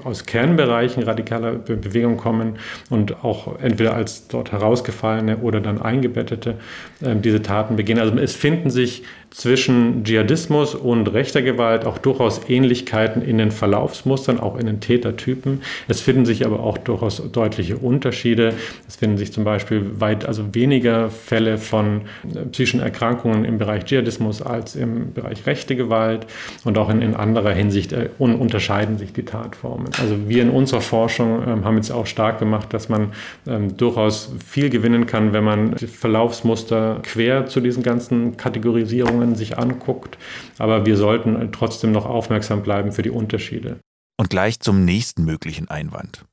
aus 0.04 0.26
Kernbereichen 0.26 1.02
radikaler 1.04 1.52
Bewegung 1.52 2.18
kommen 2.18 2.58
und 2.90 3.24
auch 3.24 3.58
entweder 3.58 3.94
als 3.94 4.28
dort 4.28 4.52
herausgefallene 4.52 5.38
oder 5.38 5.62
dann 5.62 5.80
eingebettete 5.80 6.56
äh, 7.00 7.16
diese 7.16 7.40
Taten 7.40 7.76
begehen. 7.76 7.98
Also 7.98 8.14
es 8.18 8.36
finden 8.36 8.68
sich 8.68 9.02
zwischen 9.30 10.04
Dschihadismus 10.04 10.74
und 10.74 11.12
rechter 11.12 11.42
Gewalt 11.42 11.84
auch 11.84 11.98
durchaus 11.98 12.48
Ähnlichkeiten 12.48 13.22
in 13.22 13.38
den 13.38 13.50
Verlaufsmustern, 13.50 14.40
auch 14.40 14.56
in 14.56 14.66
den 14.66 14.80
Tätertypen. 14.80 15.62
Es 15.86 16.00
finden 16.00 16.24
sich 16.24 16.46
aber 16.46 16.60
auch 16.60 16.78
durchaus 16.78 17.22
deutliche 17.30 17.76
Unterschiede. 17.76 18.54
Es 18.86 18.96
finden 18.96 19.18
sich 19.18 19.32
zum 19.32 19.44
Beispiel 19.44 20.00
weit, 20.00 20.26
also 20.26 20.54
weniger 20.54 21.10
Fälle 21.10 21.58
von 21.58 22.02
äh, 22.24 22.46
psychischen 22.46 22.80
Erkrankungen 22.80 23.44
im 23.44 23.58
Bereich 23.58 23.84
Dschihadismus 23.84 24.40
als 24.42 24.76
im 24.76 25.12
Bereich 25.12 25.46
rechte 25.46 25.76
Gewalt 25.76 26.26
und 26.64 26.78
auch 26.78 26.88
in, 26.88 27.02
in 27.02 27.14
anderer 27.14 27.52
Hinsicht 27.52 27.92
äh, 27.92 28.08
un 28.18 28.34
unterscheiden 28.34 28.98
sich 28.98 29.12
die 29.12 29.24
Tatformen. 29.24 29.88
Also 30.00 30.28
wir 30.28 30.42
in 30.42 30.50
unserer 30.50 30.80
Forschung 30.80 31.42
ähm, 31.46 31.64
haben 31.64 31.76
jetzt 31.76 31.90
auch 31.90 32.06
stark 32.06 32.38
gemacht, 32.38 32.72
dass 32.72 32.88
man 32.88 33.12
ähm, 33.46 33.76
durchaus 33.76 34.32
viel 34.46 34.70
gewinnen 34.70 35.06
kann, 35.06 35.32
wenn 35.32 35.44
man 35.44 35.76
Verlaufsmuster 35.76 37.00
quer 37.02 37.46
zu 37.46 37.60
diesen 37.60 37.82
ganzen 37.82 38.36
Kategorisierungen 38.36 39.17
Erfahrungen 39.18 39.34
sich 39.36 39.58
anguckt. 39.58 40.18
Aber 40.58 40.86
wir 40.86 40.96
sollten 40.96 41.50
trotzdem 41.52 41.92
noch 41.92 42.06
aufmerksam 42.06 42.62
bleiben 42.62 42.92
für 42.92 43.02
die 43.02 43.10
Unterschiede. 43.10 43.78
Und 44.16 44.30
gleich 44.30 44.60
zum 44.60 44.84
nächsten 44.84 45.24
möglichen 45.24 45.68
Einwand. 45.68 46.24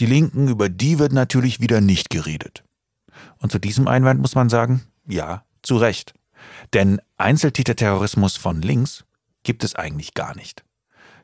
Die 0.00 0.06
Linken, 0.06 0.48
über 0.48 0.68
die 0.68 0.98
wird 0.98 1.12
natürlich 1.12 1.60
wieder 1.60 1.80
nicht 1.80 2.10
geredet. 2.10 2.62
Und 3.38 3.50
zu 3.50 3.58
diesem 3.58 3.88
Einwand 3.88 4.20
muss 4.20 4.34
man 4.34 4.48
sagen, 4.48 4.82
ja, 5.06 5.44
zu 5.62 5.76
Recht. 5.76 6.14
Denn 6.72 7.00
Einzeltäterterrorismus 7.16 8.36
von 8.36 8.62
links 8.62 9.04
gibt 9.42 9.64
es 9.64 9.74
eigentlich 9.74 10.14
gar 10.14 10.36
nicht. 10.36 10.64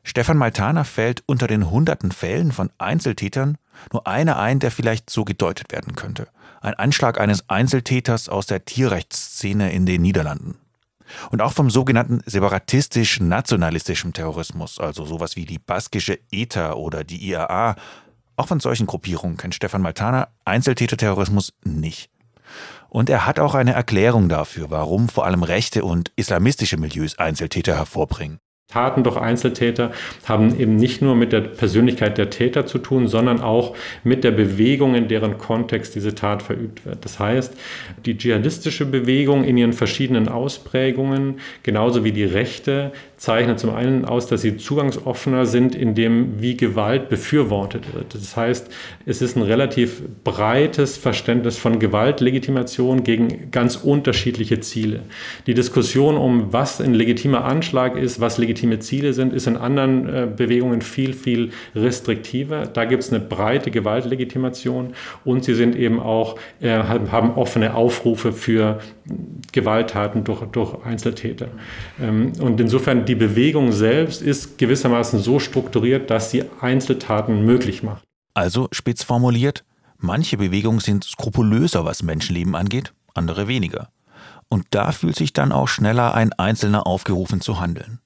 Stefan 0.03 0.37
Maltaner 0.37 0.85
fällt 0.85 1.23
unter 1.25 1.47
den 1.47 1.69
hunderten 1.69 2.11
Fällen 2.11 2.51
von 2.51 2.69
Einzeltätern 2.77 3.57
nur 3.93 4.07
einer 4.07 4.37
ein, 4.39 4.59
der 4.59 4.71
vielleicht 4.71 5.09
so 5.09 5.23
gedeutet 5.23 5.71
werden 5.71 5.95
könnte. 5.95 6.27
Ein 6.61 6.73
Anschlag 6.73 7.19
eines 7.19 7.49
Einzeltäters 7.49 8.27
aus 8.27 8.45
der 8.45 8.65
Tierrechtsszene 8.65 9.71
in 9.71 9.85
den 9.85 10.01
Niederlanden. 10.01 10.55
Und 11.31 11.41
auch 11.41 11.53
vom 11.53 11.69
sogenannten 11.69 12.21
separatistisch-nationalistischen 12.25 14.13
Terrorismus, 14.13 14.79
also 14.79 15.05
sowas 15.05 15.35
wie 15.35 15.45
die 15.45 15.59
baskische 15.59 16.19
ETA 16.31 16.73
oder 16.73 17.03
die 17.03 17.29
IAA, 17.29 17.75
auch 18.35 18.47
von 18.47 18.59
solchen 18.59 18.87
Gruppierungen 18.87 19.37
kennt 19.37 19.55
Stefan 19.55 19.81
Maltana 19.81 20.29
Einzeltäterterrorismus 20.45 21.53
nicht. 21.63 22.09
Und 22.87 23.09
er 23.09 23.25
hat 23.25 23.39
auch 23.39 23.53
eine 23.53 23.73
Erklärung 23.73 24.29
dafür, 24.29 24.71
warum 24.71 25.09
vor 25.09 25.25
allem 25.25 25.43
rechte 25.43 25.83
und 25.83 26.11
islamistische 26.15 26.77
Milieus 26.77 27.19
Einzeltäter 27.19 27.75
hervorbringen. 27.75 28.39
Taten 28.69 29.03
durch 29.03 29.17
Einzeltäter 29.17 29.91
haben 30.25 30.59
eben 30.59 30.75
nicht 30.75 31.01
nur 31.01 31.15
mit 31.15 31.31
der 31.31 31.41
Persönlichkeit 31.41 32.19
der 32.19 32.29
Täter 32.29 32.67
zu 32.67 32.77
tun, 32.77 33.07
sondern 33.07 33.41
auch 33.41 33.75
mit 34.03 34.23
der 34.23 34.29
Bewegung, 34.29 34.93
in 34.93 35.07
deren 35.07 35.39
Kontext 35.39 35.95
diese 35.95 36.13
Tat 36.13 36.43
verübt 36.43 36.85
wird. 36.85 37.03
Das 37.03 37.17
heißt, 37.17 37.55
die 38.05 38.15
dschihadistische 38.15 38.85
Bewegung 38.85 39.43
in 39.43 39.57
ihren 39.57 39.73
verschiedenen 39.73 40.27
Ausprägungen, 40.27 41.39
genauso 41.63 42.03
wie 42.03 42.11
die 42.11 42.25
Rechte, 42.25 42.91
zeichnet 43.19 43.59
zum 43.59 43.75
einen 43.75 44.05
aus, 44.05 44.27
dass 44.27 44.41
sie 44.41 44.55
zugangsoffener 44.55 45.45
sind, 45.45 45.75
in 45.75 45.93
dem 45.93 46.41
wie 46.41 46.55
Gewalt 46.55 47.09
befürwortet 47.09 47.93
wird. 47.93 48.15
Das 48.15 48.37
heißt, 48.37 48.69
es 49.05 49.21
ist 49.21 49.35
ein 49.35 49.43
relativ 49.43 50.01
breites 50.23 50.95
Verständnis 50.95 51.57
von 51.57 51.79
Gewaltlegitimation 51.79 53.03
gegen 53.03 53.51
ganz 53.51 53.75
unterschiedliche 53.75 54.61
Ziele. 54.61 55.01
Die 55.47 55.53
Diskussion 55.53 56.15
um, 56.15 56.53
was 56.53 56.79
ein 56.79 56.93
legitimer 56.93 57.43
Anschlag 57.43 57.97
ist, 57.97 58.21
was 58.21 58.37
legitime 58.37 58.79
Ziele 58.79 59.11
sind, 59.11 59.33
ist 59.33 59.47
in 59.47 59.57
anderen 59.57 60.07
äh, 60.07 60.27
Bewegungen 60.33 60.81
viel, 60.81 61.13
viel 61.13 61.51
restriktiver. 61.75 62.67
Da 62.67 62.85
gibt 62.85 63.03
es 63.03 63.11
eine 63.11 63.19
breite 63.19 63.69
Gewaltlegitimation 63.69 64.93
und 65.25 65.43
sie 65.43 65.55
sind 65.55 65.75
eben 65.75 65.99
auch, 65.99 66.37
äh, 66.61 66.69
haben 66.77 67.31
offene 67.31 67.75
Aufrufe 67.75 68.31
für 68.31 68.79
Gewalttaten 69.51 70.23
durch, 70.23 70.41
durch 70.51 70.85
Einzeltäter. 70.85 71.47
Ähm, 72.01 72.31
und 72.39 72.61
insofern 72.61 73.08
die 73.09 73.15
Bewegung 73.15 73.71
selbst 73.71 74.21
ist 74.21 74.59
gewissermaßen 74.59 75.19
so 75.19 75.39
strukturiert, 75.39 76.11
dass 76.11 76.29
sie 76.29 76.45
Einzeltaten 76.61 77.43
möglich 77.43 77.81
macht. 77.81 78.03
Also 78.35 78.67
spitz 78.71 79.01
formuliert, 79.01 79.65
manche 79.97 80.37
Bewegungen 80.37 80.79
sind 80.79 81.05
skrupulöser, 81.05 81.85
was 81.85 82.03
Menschenleben 82.03 82.55
angeht, 82.55 82.93
andere 83.15 83.47
weniger. 83.47 83.89
Und 84.47 84.67
da 84.69 84.91
fühlt 84.91 85.15
sich 85.15 85.33
dann 85.33 85.51
auch 85.51 85.67
schneller 85.67 86.13
ein 86.13 86.33
Einzelner 86.33 86.85
aufgerufen 86.85 87.41
zu 87.41 87.59
handeln. 87.59 87.99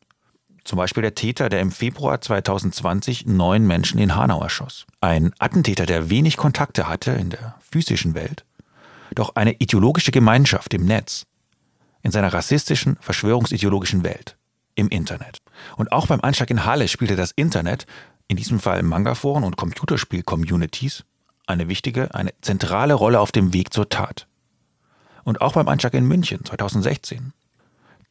Zum 0.63 0.77
Beispiel 0.77 1.01
der 1.01 1.15
Täter, 1.15 1.49
der 1.49 1.59
im 1.59 1.73
Februar 1.73 2.21
2020 2.21 3.25
neun 3.25 3.67
Menschen 3.67 3.99
in 3.99 4.15
Hanau 4.15 4.41
erschoss. 4.41 4.85
Ein 5.01 5.33
Attentäter, 5.37 5.85
der 5.85 6.09
wenig 6.09 6.37
Kontakte 6.37 6.87
hatte 6.87 7.11
in 7.11 7.29
der 7.29 7.55
physischen 7.59 8.15
Welt, 8.15 8.45
doch 9.15 9.35
eine 9.35 9.51
ideologische 9.59 10.11
Gemeinschaft 10.11 10.73
im 10.73 10.85
Netz, 10.85 11.25
in 12.03 12.11
seiner 12.11 12.33
rassistischen, 12.33 12.95
verschwörungsideologischen 13.01 14.05
Welt, 14.05 14.37
im 14.75 14.89
Internet. 14.89 15.39
Und 15.77 15.91
auch 15.91 16.07
beim 16.07 16.21
Anschlag 16.21 16.49
in 16.49 16.65
Halle 16.65 16.87
spielte 16.87 17.15
das 17.15 17.31
Internet, 17.31 17.85
in 18.27 18.37
diesem 18.37 18.59
Fall 18.59 18.83
Manga-Foren 18.83 19.43
und 19.43 19.57
Computerspiel-Communities, 19.57 21.03
eine 21.45 21.67
wichtige, 21.67 22.13
eine 22.15 22.33
zentrale 22.41 22.93
Rolle 22.93 23.19
auf 23.19 23.31
dem 23.31 23.53
Weg 23.53 23.73
zur 23.73 23.89
Tat. 23.89 24.27
Und 25.23 25.41
auch 25.41 25.53
beim 25.53 25.67
Anschlag 25.67 25.93
in 25.93 26.05
München 26.05 26.43
2016. 26.43 27.33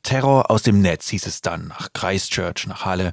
Terror 0.03 0.51
aus 0.51 0.63
dem 0.63 0.81
Netz 0.81 1.09
hieß 1.09 1.27
es 1.27 1.41
dann, 1.41 1.69
nach 1.69 1.93
Christchurch, 1.93 2.67
nach 2.67 2.85
Halle. 2.85 3.13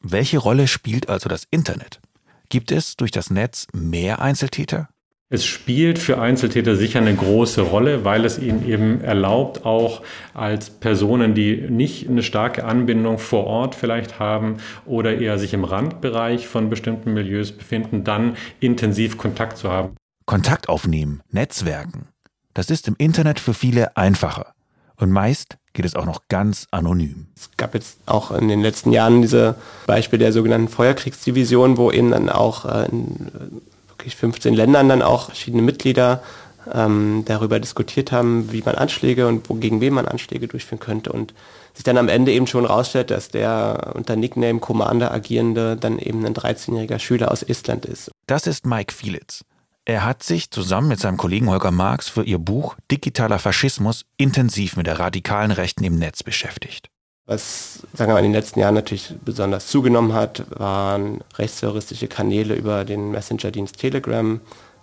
Welche 0.00 0.38
Rolle 0.38 0.68
spielt 0.68 1.08
also 1.08 1.28
das 1.28 1.44
Internet? 1.50 2.00
Gibt 2.48 2.72
es 2.72 2.96
durch 2.96 3.10
das 3.10 3.30
Netz 3.30 3.66
mehr 3.72 4.20
Einzeltäter? 4.20 4.88
Es 5.32 5.46
spielt 5.46 6.00
für 6.00 6.20
Einzeltäter 6.20 6.74
sicher 6.74 6.98
eine 6.98 7.14
große 7.14 7.62
Rolle, 7.62 8.04
weil 8.04 8.24
es 8.24 8.36
ihnen 8.36 8.68
eben 8.68 9.00
erlaubt, 9.00 9.64
auch 9.64 10.02
als 10.34 10.70
Personen, 10.70 11.34
die 11.34 11.68
nicht 11.70 12.08
eine 12.08 12.24
starke 12.24 12.64
Anbindung 12.64 13.20
vor 13.20 13.44
Ort 13.44 13.76
vielleicht 13.76 14.18
haben 14.18 14.56
oder 14.86 15.18
eher 15.18 15.38
sich 15.38 15.54
im 15.54 15.62
Randbereich 15.62 16.48
von 16.48 16.68
bestimmten 16.68 17.14
Milieus 17.14 17.52
befinden, 17.52 18.02
dann 18.02 18.36
intensiv 18.58 19.18
Kontakt 19.18 19.56
zu 19.56 19.70
haben. 19.70 19.94
Kontakt 20.26 20.68
aufnehmen, 20.68 21.22
Netzwerken. 21.30 22.08
Das 22.52 22.68
ist 22.68 22.88
im 22.88 22.96
Internet 22.98 23.38
für 23.38 23.54
viele 23.54 23.96
einfacher. 23.96 24.52
Und 24.96 25.12
meist 25.12 25.58
geht 25.74 25.84
es 25.84 25.94
auch 25.94 26.06
noch 26.06 26.22
ganz 26.28 26.66
anonym. 26.72 27.28
Es 27.36 27.50
gab 27.56 27.74
jetzt 27.74 27.98
auch 28.06 28.32
in 28.32 28.48
den 28.48 28.62
letzten 28.62 28.90
Jahren 28.90 29.22
diese 29.22 29.54
Beispiele 29.86 30.24
der 30.24 30.32
sogenannten 30.32 30.68
Feuerkriegsdivision, 30.68 31.76
wo 31.76 31.92
eben 31.92 32.10
dann 32.10 32.28
auch 32.28 32.64
äh, 32.64 32.88
wirklich 34.00 34.16
15 34.16 34.54
Ländern 34.54 34.88
dann 34.88 35.02
auch 35.02 35.26
verschiedene 35.26 35.62
Mitglieder 35.62 36.22
ähm, 36.72 37.22
darüber 37.26 37.60
diskutiert 37.60 38.12
haben, 38.12 38.50
wie 38.50 38.62
man 38.62 38.74
Anschläge 38.74 39.26
und 39.28 39.48
wo, 39.50 39.54
gegen 39.54 39.80
wen 39.80 39.92
man 39.92 40.06
Anschläge 40.06 40.48
durchführen 40.48 40.80
könnte 40.80 41.12
und 41.12 41.34
sich 41.74 41.84
dann 41.84 41.98
am 41.98 42.08
Ende 42.08 42.32
eben 42.32 42.46
schon 42.46 42.64
rausstellt, 42.64 43.10
dass 43.10 43.28
der 43.28 43.92
unter 43.94 44.16
Nickname 44.16 44.58
Commander 44.58 45.12
agierende 45.12 45.76
dann 45.76 45.98
eben 45.98 46.24
ein 46.24 46.34
13-jähriger 46.34 46.98
Schüler 46.98 47.30
aus 47.30 47.42
Estland 47.42 47.84
ist. 47.84 48.10
Das 48.26 48.46
ist 48.46 48.66
Mike 48.66 48.92
Fielitz. 48.92 49.44
Er 49.84 50.04
hat 50.04 50.22
sich 50.22 50.50
zusammen 50.50 50.88
mit 50.88 51.00
seinem 51.00 51.16
Kollegen 51.16 51.50
Holger 51.50 51.70
Marx 51.70 52.08
für 52.08 52.22
ihr 52.22 52.38
Buch 52.38 52.76
Digitaler 52.90 53.38
Faschismus 53.38 54.04
intensiv 54.16 54.76
mit 54.76 54.86
der 54.86 54.98
radikalen 54.98 55.50
Rechten 55.50 55.84
im 55.84 55.96
Netz 55.96 56.22
beschäftigt. 56.22 56.88
Was, 57.30 57.78
sagen 57.94 58.10
wir 58.10 58.14
mal, 58.14 58.18
in 58.18 58.32
den 58.32 58.32
letzten 58.32 58.58
Jahren 58.58 58.74
natürlich 58.74 59.14
besonders 59.24 59.68
zugenommen 59.68 60.14
hat, 60.14 60.46
waren 60.58 61.20
rechtsterroristische 61.38 62.08
Kanäle 62.08 62.56
über 62.56 62.84
den 62.84 63.12
Messenger-Dienst 63.12 63.78
Telegram, 63.78 64.40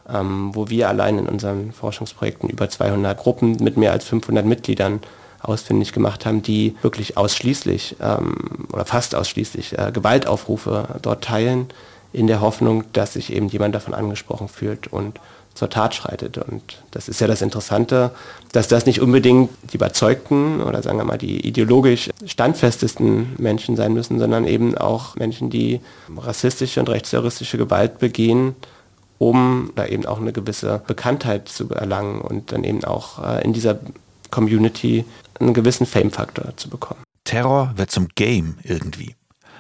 ähm, 0.08 0.56
wo 0.56 0.70
wir 0.70 0.88
allein 0.88 1.18
in 1.18 1.28
unseren 1.28 1.74
Forschungsprojekten 1.74 2.50
über 2.50 2.70
200 2.70 3.18
Gruppen 3.18 3.58
mit 3.62 3.76
mehr 3.76 3.92
als 3.92 4.06
500 4.06 4.46
Mitgliedern 4.46 5.02
ausfindig 5.42 5.92
gemacht 5.92 6.26
haben, 6.26 6.42
die 6.42 6.78
wirklich 6.82 7.18
ausschließlich 7.18 7.98
ähm, 8.00 8.38
oder 8.72 8.86
fast 8.86 9.14
ausschließlich 9.14 9.78
äh, 9.78 9.92
Gewaltaufrufe 9.92 11.00
dort 11.02 11.26
teilen, 11.26 11.68
in 12.14 12.28
der 12.28 12.40
Hoffnung, 12.40 12.86
dass 12.94 13.14
sich 13.14 13.34
eben 13.34 13.50
jemand 13.50 13.76
davon 13.76 13.94
angesprochen 13.94 14.48
fühlt 14.48 14.88
und 14.88 15.20
zur 15.58 15.70
Tat 15.70 15.96
schreitet. 15.96 16.38
Und 16.38 16.62
das 16.92 17.10
ist 17.10 17.20
ja 17.20 17.28
das 17.28 17.42
Interessante, 17.42 18.12
dass 18.52 18.68
das 18.68 18.86
nicht 18.86 19.02
unbedingt 19.02 19.50
die 19.72 19.76
überzeugten 19.76 20.62
oder 20.62 20.82
sagen 20.84 20.98
wir 20.98 21.04
mal 21.04 21.18
die 21.18 21.46
ideologisch 21.46 22.10
standfestesten 22.26 23.36
Menschen 23.38 23.76
sein 23.76 23.94
müssen, 23.94 24.20
sondern 24.20 24.46
eben 24.46 24.78
auch 24.78 25.16
Menschen, 25.16 25.50
die 25.50 25.82
rassistische 26.16 26.80
und 26.80 26.90
rechtsterroristische 26.90 27.58
Gewalt 27.58 28.00
begehen, 28.00 28.56
um 29.18 29.72
da 29.76 29.86
eben 29.86 30.06
auch 30.06 30.20
eine 30.20 30.32
gewisse 30.32 30.82
Bekanntheit 30.86 31.50
zu 31.50 31.70
erlangen 31.72 32.22
und 32.22 32.52
dann 32.52 32.64
eben 32.64 32.84
auch 32.84 33.24
äh, 33.24 33.44
in 33.44 33.54
dieser 33.54 33.80
Community 34.30 35.06
einen 35.40 35.54
gewissen 35.54 35.86
Fame-Faktor 35.86 36.56
zu 36.56 36.70
bekommen. 36.70 37.02
Terror 37.24 37.74
wird 37.76 37.92
zum 37.92 38.08
Game 38.16 38.58
irgendwie. 38.64 39.16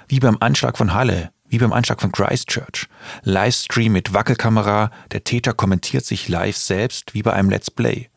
Wie 0.07 0.19
beim 0.19 0.37
Anschlag 0.39 0.77
von 0.77 0.93
Halle 0.93 1.31
wie 1.49 1.57
beim 1.57 1.73
Anschlag 1.73 2.01
von 2.01 2.11
Christchurch. 2.11 2.87
Livestream 3.23 3.93
mit 3.93 4.13
Wackelkamera, 4.13 4.91
der 5.11 5.23
Täter 5.23 5.53
kommentiert 5.53 6.05
sich 6.05 6.27
live 6.27 6.57
selbst 6.57 7.13
wie 7.13 7.23
bei 7.23 7.33
einem 7.33 7.49
Let's 7.49 7.71
Play. 7.71 8.09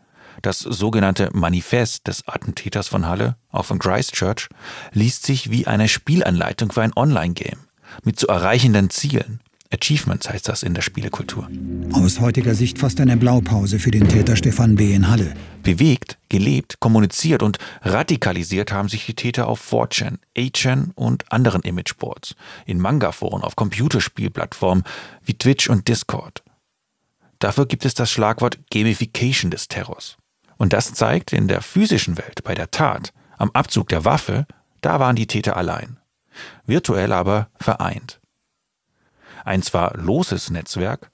Das 0.42 0.60
sogenannte 0.60 1.30
Manifest 1.32 2.06
des 2.06 2.26
Attentäters 2.26 2.88
von 2.88 3.06
Halle, 3.06 3.36
auch 3.50 3.66
von 3.66 3.78
Christchurch, 3.78 4.48
liest 4.92 5.26
sich 5.26 5.50
wie 5.50 5.66
eine 5.66 5.88
Spielanleitung 5.88 6.72
für 6.72 6.82
ein 6.82 6.96
Online-Game 6.96 7.58
mit 8.04 8.18
zu 8.18 8.28
erreichenden 8.28 8.90
Zielen. 8.90 9.40
Achievements 9.72 10.28
heißt 10.28 10.48
das 10.48 10.64
in 10.64 10.74
der 10.74 10.82
Spielekultur. 10.82 11.48
Aus 11.92 12.18
heutiger 12.18 12.54
Sicht 12.56 12.78
fast 12.78 13.00
eine 13.00 13.16
Blaupause 13.16 13.78
für 13.78 13.92
den 13.92 14.08
Täter 14.08 14.34
Stefan 14.34 14.74
B. 14.74 14.92
in 14.94 15.08
Halle. 15.08 15.32
Bewegt, 15.62 16.18
gelebt, 16.28 16.80
kommuniziert 16.80 17.42
und 17.42 17.58
radikalisiert 17.82 18.72
haben 18.72 18.88
sich 18.88 19.06
die 19.06 19.14
Täter 19.14 19.46
auf 19.46 19.60
4chan, 19.72 20.18
8chan 20.36 20.90
und 20.94 21.30
anderen 21.30 21.62
Imageboards, 21.62 22.34
in 22.66 22.80
Manga-Foren, 22.80 23.42
auf 23.42 23.54
Computerspielplattformen 23.54 24.82
wie 25.24 25.34
Twitch 25.34 25.68
und 25.70 25.86
Discord. 25.86 26.42
Dafür 27.38 27.66
gibt 27.66 27.84
es 27.84 27.94
das 27.94 28.10
Schlagwort 28.10 28.58
Gamification 28.70 29.50
des 29.50 29.68
Terrors. 29.68 30.16
Und 30.58 30.72
das 30.72 30.94
zeigt 30.94 31.32
in 31.32 31.48
der 31.48 31.62
physischen 31.62 32.18
Welt, 32.18 32.42
bei 32.42 32.54
der 32.54 32.70
Tat, 32.70 33.12
am 33.38 33.50
Abzug 33.52 33.88
der 33.88 34.04
Waffe, 34.04 34.46
da 34.80 34.98
waren 34.98 35.16
die 35.16 35.26
Täter 35.26 35.56
allein. 35.56 35.98
Virtuell 36.66 37.12
aber 37.12 37.48
vereint. 37.58 38.19
Ein 39.44 39.62
zwar 39.62 39.96
loses 39.96 40.50
Netzwerk, 40.50 41.10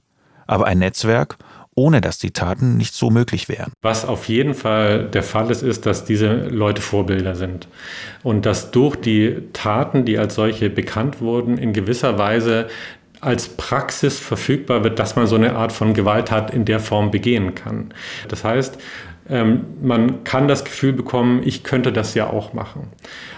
aber 0.47 0.67
ein 0.67 0.79
Netzwerk, 0.79 1.37
ohne 1.75 2.01
dass 2.01 2.19
die 2.19 2.31
Taten 2.31 2.79
nicht 2.79 2.95
so 2.95 3.11
möglich 3.11 3.49
wären. 3.49 3.73
Was 3.83 4.07
auf 4.07 4.29
jeden 4.29 4.55
Fall 4.55 5.05
der 5.05 5.23
Fall 5.23 5.51
ist, 5.51 5.63
ist, 5.63 5.85
dass 5.85 6.05
diese 6.05 6.49
Leute 6.49 6.81
Vorbilder 6.81 7.35
sind 7.35 7.69
und 8.23 8.47
dass 8.47 8.71
durch 8.71 8.97
die 8.97 9.43
Taten, 9.53 10.07
die 10.07 10.19
als 10.19 10.35
solche 10.35 10.71
bekannt 10.71 11.21
wurden, 11.21 11.59
in 11.59 11.75
gewisser 11.75 12.19
Weise 12.19 12.69
als 13.21 13.49
Praxis 13.49 14.19
verfügbar 14.19 14.85
wird, 14.85 14.99
dass 14.99 15.17
man 15.17 15.27
so 15.27 15.37
eine 15.37 15.57
Art 15.57 15.73
von 15.73 15.95
Gewalttat 15.95 16.53
in 16.53 16.65
der 16.65 16.81
Form 16.81 17.11
begehen 17.11 17.55
kann. 17.55 17.93
Das 18.29 18.45
heißt, 18.45 18.79
ähm, 19.29 19.65
man 19.83 20.25
kann 20.25 20.49
das 20.49 20.65
Gefühl 20.65 20.93
bekommen, 20.93 21.43
ich 21.45 21.65
könnte 21.65 21.93
das 21.93 22.15
ja 22.15 22.29
auch 22.29 22.53
machen. 22.53 22.89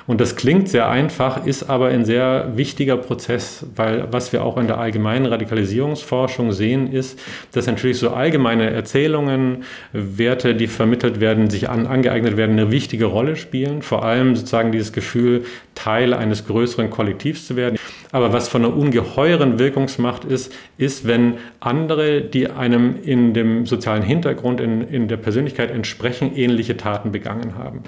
Und 0.07 0.21
das 0.21 0.37
klingt 0.37 0.69
sehr 0.69 0.89
einfach, 0.89 1.47
ist 1.47 1.65
aber 1.65 1.89
ein 1.89 2.05
sehr 2.05 2.53
wichtiger 2.55 2.97
Prozess, 2.97 3.67
weil 3.77 4.09
was 4.11 4.33
wir 4.33 4.43
auch 4.43 4.57
in 4.57 4.67
der 4.67 4.79
allgemeinen 4.79 5.27
Radikalisierungsforschung 5.27 6.53
sehen, 6.53 6.93
ist, 6.93 7.19
dass 7.53 7.67
natürlich 7.67 7.99
so 7.99 8.11
allgemeine 8.11 8.71
Erzählungen, 8.71 9.65
Werte, 9.93 10.55
die 10.55 10.67
vermittelt 10.67 11.21
werden, 11.21 11.51
sich 11.51 11.69
an, 11.69 11.87
angeeignet 11.87 12.37
werden, 12.37 12.53
eine 12.53 12.71
wichtige 12.71 13.07
Rolle 13.07 13.37
spielen. 13.37 13.83
Vor 13.83 14.05
allem 14.05 14.35
sozusagen 14.35 14.73
dieses 14.73 14.93
Gefühl, 14.93 15.45
Teil 15.75 16.15
eines 16.15 16.47
größeren 16.47 16.91
Kollektivs 16.91 17.47
zu 17.47 17.57
werden. 17.57 17.79
Aber 18.11 18.33
was 18.33 18.49
von 18.49 18.65
einer 18.65 18.75
ungeheuren 18.75 19.59
Wirkungsmacht 19.59 20.25
ist, 20.25 20.55
ist, 20.79 21.07
wenn 21.07 21.35
andere, 21.61 22.23
die 22.23 22.49
einem 22.49 22.97
in 23.03 23.35
dem 23.35 23.67
sozialen 23.67 24.03
Hintergrund, 24.03 24.61
in, 24.61 24.83
in 24.83 25.09
der 25.09 25.19
Persönlichkeit 25.19 25.71
entsprechen, 25.71 26.35
ähnliche 26.35 26.77
Taten 26.77 27.13
begangen 27.13 27.57
haben. 27.57 27.83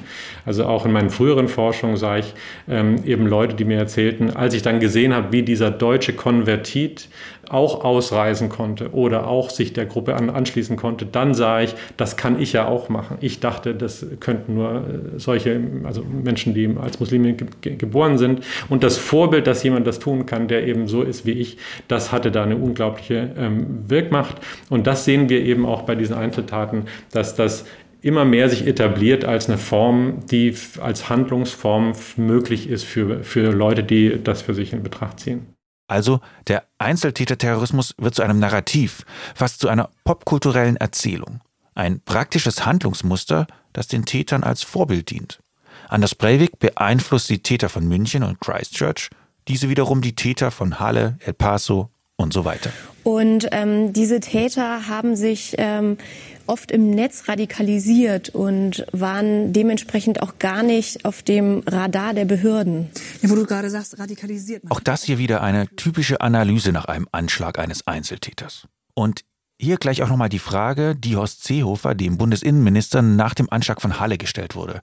Also 0.45 0.67
auch 0.67 0.85
in 0.85 0.93
meinen 0.93 1.11
früheren 1.11 1.49
Forschungen 1.49 1.97
sah 1.97 2.19
ich 2.19 2.35
ähm, 2.69 2.97
eben 3.05 3.27
Leute, 3.27 3.55
die 3.55 3.65
mir 3.65 3.79
erzählten, 3.79 4.31
als 4.31 4.55
ich 4.55 4.63
dann 4.63 4.81
gesehen 4.81 5.15
habe, 5.15 5.33
wie 5.33 5.43
dieser 5.43 5.71
deutsche 5.71 6.13
Konvertit 6.13 7.09
auch 7.51 7.85
ausreisen 7.85 8.49
konnte 8.49 8.93
oder 8.93 9.27
auch 9.27 9.51
sich 9.51 9.73
der 9.73 9.85
Gruppe 9.85 10.15
an, 10.15 10.31
anschließen 10.31 10.77
konnte, 10.77 11.05
dann 11.05 11.35
sah 11.35 11.61
ich, 11.61 11.75
das 11.97 12.17
kann 12.17 12.41
ich 12.41 12.53
ja 12.53 12.69
auch 12.69 12.89
machen. 12.89 13.19
Ich 13.21 13.41
dachte, 13.41 13.75
das 13.75 14.07
könnten 14.21 14.55
nur 14.55 14.71
äh, 14.77 15.19
solche, 15.19 15.61
also 15.83 16.05
Menschen, 16.05 16.55
die 16.55 16.71
als 16.81 17.01
Muslime 17.01 17.33
ge 17.33 17.75
geboren 17.77 18.19
sind. 18.19 18.45
Und 18.69 18.85
das 18.85 18.99
Vorbild, 18.99 19.49
dass 19.49 19.65
jemand 19.65 19.87
das 19.87 19.99
tun 20.11 20.27
kann, 20.27 20.49
der 20.49 20.67
eben 20.67 20.89
so 20.89 21.03
ist 21.03 21.25
wie 21.25 21.33
ich, 21.33 21.57
das 21.89 22.11
hatte 22.13 22.31
da 22.31 22.43
eine 22.43 22.57
unglaubliche 22.57 23.33
ähm, 23.37 23.89
Wirkmacht. 23.89 24.37
Und 24.69 24.87
das 24.87 25.05
sehen 25.05 25.29
wir 25.29 25.43
eben 25.43 25.67
auch 25.67 25.83
bei 25.83 25.95
diesen 25.95 26.17
Einzeltaten, 26.17 26.87
dass 27.13 27.37
das 27.37 27.65
immer 28.03 28.25
mehr 28.25 28.49
sich 28.49 28.67
etabliert 28.67 29.25
als 29.25 29.49
eine 29.49 29.59
Form, 29.59 30.27
die 30.31 30.55
als 30.81 31.09
Handlungsform 31.09 31.93
möglich 32.17 32.69
ist 32.69 32.85
für, 32.85 33.23
für 33.23 33.53
Leute, 33.53 33.85
die 33.85 34.23
das 34.23 34.43
für 34.43 34.55
sich 34.55 34.73
in 34.73 34.83
Betracht 34.83 35.21
ziehen. 35.21 35.47
Also 35.87 36.21
der 36.47 36.65
Einzeltäterterrorismus 36.79 37.95
wird 37.99 38.15
zu 38.15 38.23
einem 38.23 38.39
Narrativ, 38.39 39.05
fast 39.35 39.61
zu 39.61 39.69
einer 39.69 39.91
popkulturellen 40.05 40.77
Erzählung. 40.77 41.41
Ein 41.75 42.01
praktisches 42.01 42.65
Handlungsmuster, 42.65 43.47
das 43.73 43.89
den 43.89 44.05
Tätern 44.05 44.45
als 44.45 44.63
Vorbild 44.63 45.11
dient. 45.11 45.41
Anders 45.89 46.15
Breivik 46.15 46.59
beeinflusst 46.59 47.29
die 47.29 47.43
Täter 47.43 47.69
von 47.69 47.87
München 47.87 48.23
und 48.23 48.41
Christchurch, 48.41 49.11
diese 49.49 49.69
wiederum 49.69 50.03
die 50.03 50.15
Täter 50.15 50.51
von 50.51 50.81
Halle, 50.81 51.19
El 51.25 51.33
Paso 51.33 51.91
und 52.17 52.33
so 52.33 52.45
weiter. 52.45 52.71
Und 53.03 53.49
ähm, 53.53 53.93
diese 53.93 54.21
Täter 54.21 54.87
haben 54.89 55.17
sich 55.17 55.55
ähm, 55.57 55.97
oft 56.47 56.71
im 56.71 56.91
Netz 56.91 57.29
radikalisiert 57.29 58.29
und 58.31 58.85
waren 58.93 59.53
dementsprechend 59.53 60.21
auch 60.21 60.39
gar 60.39 60.63
nicht 60.63 61.05
auf 61.05 61.23
dem 61.23 61.63
Radar 61.67 62.13
der 62.13 62.27
Behörden. 62.27 62.91
Ja, 63.23 63.31
wo 63.31 63.37
du 63.37 63.47
gerade 63.47 63.71
sagst, 63.71 63.99
radikalisiert. 63.99 64.65
Auch 64.69 64.81
das 64.81 65.05
hier 65.05 65.19
wieder 65.19 65.43
eine 65.43 65.69
typische 65.77 66.21
Analyse 66.21 66.73
nach 66.73 66.85
einem 66.87 67.07
Anschlag 67.13 67.59
eines 67.59 67.87
Einzeltäters. 67.87 68.67
Und 68.95 69.23
hier 69.59 69.77
gleich 69.77 70.03
auch 70.03 70.09
nochmal 70.09 70.29
die 70.29 70.39
Frage, 70.39 70.97
die 70.97 71.17
Horst 71.17 71.45
Seehofer 71.45 71.95
dem 71.95 72.19
Bundesinnenminister 72.19 73.03
nach 73.03 73.35
dem 73.35 73.49
Anschlag 73.51 73.81
von 73.81 74.01
Halle 74.01 74.19
gestellt 74.19 74.55
wurde. 74.55 74.81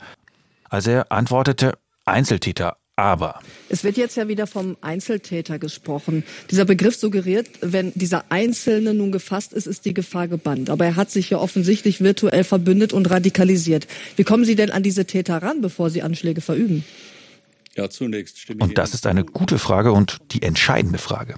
Als 0.70 0.88
er 0.88 1.12
antwortete, 1.12 1.78
Einzeltäter, 2.06 2.78
Aber. 3.00 3.42
Es 3.70 3.84
wird 3.84 3.96
jetzt 3.96 4.18
ja 4.18 4.28
wieder 4.28 4.48
vom 4.48 4.76
Einzeltäter 4.82 5.60
gesprochen. 5.60 6.24
Dieser 6.50 6.66
Begriff 6.66 6.96
suggeriert, 6.96 7.48
wenn 7.62 7.92
dieser 7.94 8.26
Einzelne 8.30 8.96
nun 8.96 9.12
gefasst 9.12 9.54
ist, 9.54 9.68
ist 9.68 9.86
die 9.86 9.94
Gefahr 9.94 10.28
gebannt. 10.28 10.72
Aber 10.72 10.86
er 10.86 10.96
hat 10.96 11.12
sich 11.12 11.30
ja 11.30 11.38
offensichtlich 11.38 12.02
virtuell 12.02 12.44
verbündet 12.44 12.94
und 12.94 13.08
radikalisiert. 13.10 13.88
Wie 14.16 14.24
kommen 14.24 14.46
Sie 14.46 14.56
denn 14.56 14.72
an 14.72 14.82
diese 14.82 15.06
Täter 15.06 15.38
ran, 15.44 15.62
bevor 15.62 15.92
sie 15.92 16.02
Anschläge 16.02 16.42
verüben? 16.42 16.84
Ja, 17.76 17.88
zunächst 17.88 18.40
stimme 18.40 18.58
ich. 18.62 18.64
Und 18.64 18.78
das 18.80 18.96
ist 18.96 19.06
eine 19.06 19.24
gute 19.24 19.60
Frage 19.60 19.92
und 19.92 20.18
die 20.32 20.42
entscheidende 20.42 20.98
Frage. 20.98 21.36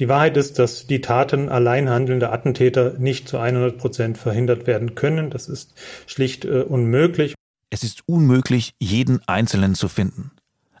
Die 0.00 0.08
Wahrheit 0.08 0.36
ist, 0.36 0.58
dass 0.58 0.88
die 0.88 1.00
Taten 1.00 1.48
allein 1.48 1.88
handelnder 1.88 2.32
Attentäter 2.32 2.94
nicht 2.98 3.28
zu 3.28 3.38
100 3.38 3.78
Prozent 3.78 4.18
verhindert 4.18 4.66
werden 4.66 4.96
können. 4.96 5.30
Das 5.30 5.48
ist 5.48 5.74
schlicht 6.06 6.44
äh, 6.44 6.62
unmöglich. 6.62 7.34
Es 7.70 7.84
ist 7.84 8.00
unmöglich, 8.06 8.72
jeden 8.80 9.20
Einzelnen 9.28 9.76
zu 9.76 9.88
finden. 9.88 10.32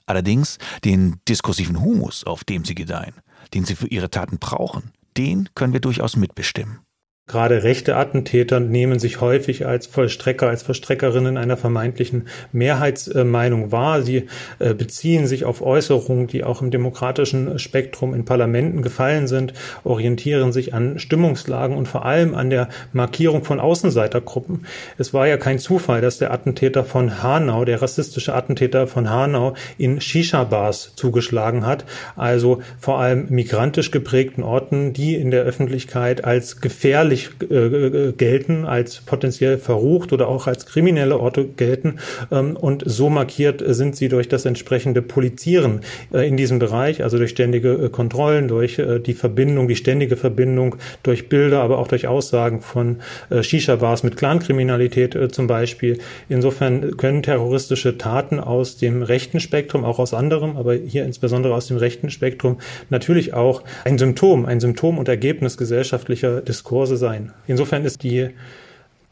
Allerdings 0.06 0.58
den 0.84 1.20
diskursiven 1.28 1.80
Humus, 1.80 2.24
auf 2.24 2.44
dem 2.44 2.64
sie 2.64 2.74
gedeihen, 2.74 3.14
den 3.54 3.64
sie 3.64 3.76
für 3.76 3.88
ihre 3.88 4.10
Taten 4.10 4.38
brauchen, 4.38 4.92
den 5.16 5.48
können 5.54 5.72
wir 5.72 5.80
durchaus 5.80 6.16
mitbestimmen. 6.16 6.80
Gerade 7.28 7.62
rechte 7.62 7.94
Attentäter 7.94 8.58
nehmen 8.58 8.98
sich 8.98 9.20
häufig 9.20 9.64
als 9.64 9.86
Vollstrecker, 9.86 10.48
als 10.48 10.64
Verstreckerinnen 10.64 11.36
einer 11.36 11.56
vermeintlichen 11.56 12.26
Mehrheitsmeinung 12.50 13.70
wahr. 13.70 14.02
Sie 14.02 14.26
äh, 14.58 14.74
beziehen 14.74 15.28
sich 15.28 15.44
auf 15.44 15.62
Äußerungen, 15.62 16.26
die 16.26 16.42
auch 16.42 16.62
im 16.62 16.72
demokratischen 16.72 17.60
Spektrum 17.60 18.12
in 18.12 18.24
Parlamenten 18.24 18.82
gefallen 18.82 19.28
sind, 19.28 19.54
orientieren 19.84 20.52
sich 20.52 20.74
an 20.74 20.98
Stimmungslagen 20.98 21.76
und 21.76 21.86
vor 21.86 22.04
allem 22.04 22.34
an 22.34 22.50
der 22.50 22.68
Markierung 22.92 23.44
von 23.44 23.60
Außenseitergruppen. 23.60 24.66
Es 24.98 25.14
war 25.14 25.28
ja 25.28 25.36
kein 25.36 25.60
Zufall, 25.60 26.00
dass 26.00 26.18
der 26.18 26.32
Attentäter 26.32 26.82
von 26.82 27.22
Hanau, 27.22 27.64
der 27.64 27.80
rassistische 27.80 28.34
Attentäter 28.34 28.88
von 28.88 29.08
Hanau 29.08 29.54
in 29.78 30.00
Shisha-Bars 30.00 30.94
zugeschlagen 30.96 31.66
hat, 31.66 31.84
also 32.16 32.62
vor 32.80 32.98
allem 32.98 33.28
migrantisch 33.28 33.92
geprägten 33.92 34.42
Orten, 34.42 34.92
die 34.92 35.14
in 35.14 35.30
der 35.30 35.44
Öffentlichkeit 35.44 36.24
als 36.24 36.60
gefährlich 36.60 37.11
gefährlich 37.12 37.30
äh, 37.50 38.12
gelten, 38.12 38.64
als 38.64 39.00
potenziell 39.00 39.58
verrucht 39.58 40.12
oder 40.12 40.28
auch 40.28 40.46
als 40.46 40.66
kriminelle 40.66 41.18
Orte 41.18 41.44
gelten. 41.44 41.98
Ähm, 42.30 42.56
und 42.56 42.82
so 42.86 43.10
markiert 43.10 43.62
sind 43.66 43.96
sie 43.96 44.08
durch 44.08 44.28
das 44.28 44.44
entsprechende 44.44 45.02
Polizieren 45.02 45.80
äh, 46.12 46.26
in 46.26 46.36
diesem 46.36 46.58
Bereich, 46.58 47.02
also 47.02 47.18
durch 47.18 47.30
ständige 47.30 47.72
äh, 47.72 47.88
Kontrollen, 47.88 48.48
durch 48.48 48.78
äh, 48.78 48.98
die 48.98 49.14
Verbindung, 49.14 49.68
die 49.68 49.76
ständige 49.76 50.16
Verbindung, 50.16 50.76
durch 51.02 51.28
Bilder, 51.28 51.62
aber 51.62 51.78
auch 51.78 51.88
durch 51.88 52.06
Aussagen 52.06 52.60
von 52.60 52.96
äh, 53.30 53.42
Shisha-Bars 53.42 54.02
mit 54.02 54.16
Clankriminalität 54.16 55.14
äh, 55.14 55.28
zum 55.28 55.46
Beispiel. 55.46 55.98
Insofern 56.28 56.96
können 56.96 57.22
terroristische 57.22 57.98
Taten 57.98 58.40
aus 58.40 58.76
dem 58.76 59.02
rechten 59.02 59.40
Spektrum, 59.40 59.84
auch 59.84 59.98
aus 59.98 60.14
anderem, 60.14 60.56
aber 60.56 60.74
hier 60.74 61.04
insbesondere 61.04 61.54
aus 61.54 61.66
dem 61.66 61.76
rechten 61.76 62.10
Spektrum, 62.10 62.58
natürlich 62.90 63.34
auch 63.34 63.62
ein 63.84 63.98
Symptom, 63.98 64.46
ein 64.46 64.60
Symptom 64.60 64.98
und 64.98 65.08
Ergebnis 65.08 65.56
gesellschaftlicher 65.56 66.40
Diskurse 66.40 66.96
sein. 67.02 67.32
Insofern 67.46 67.84
ist 67.84 68.02
die 68.02 68.30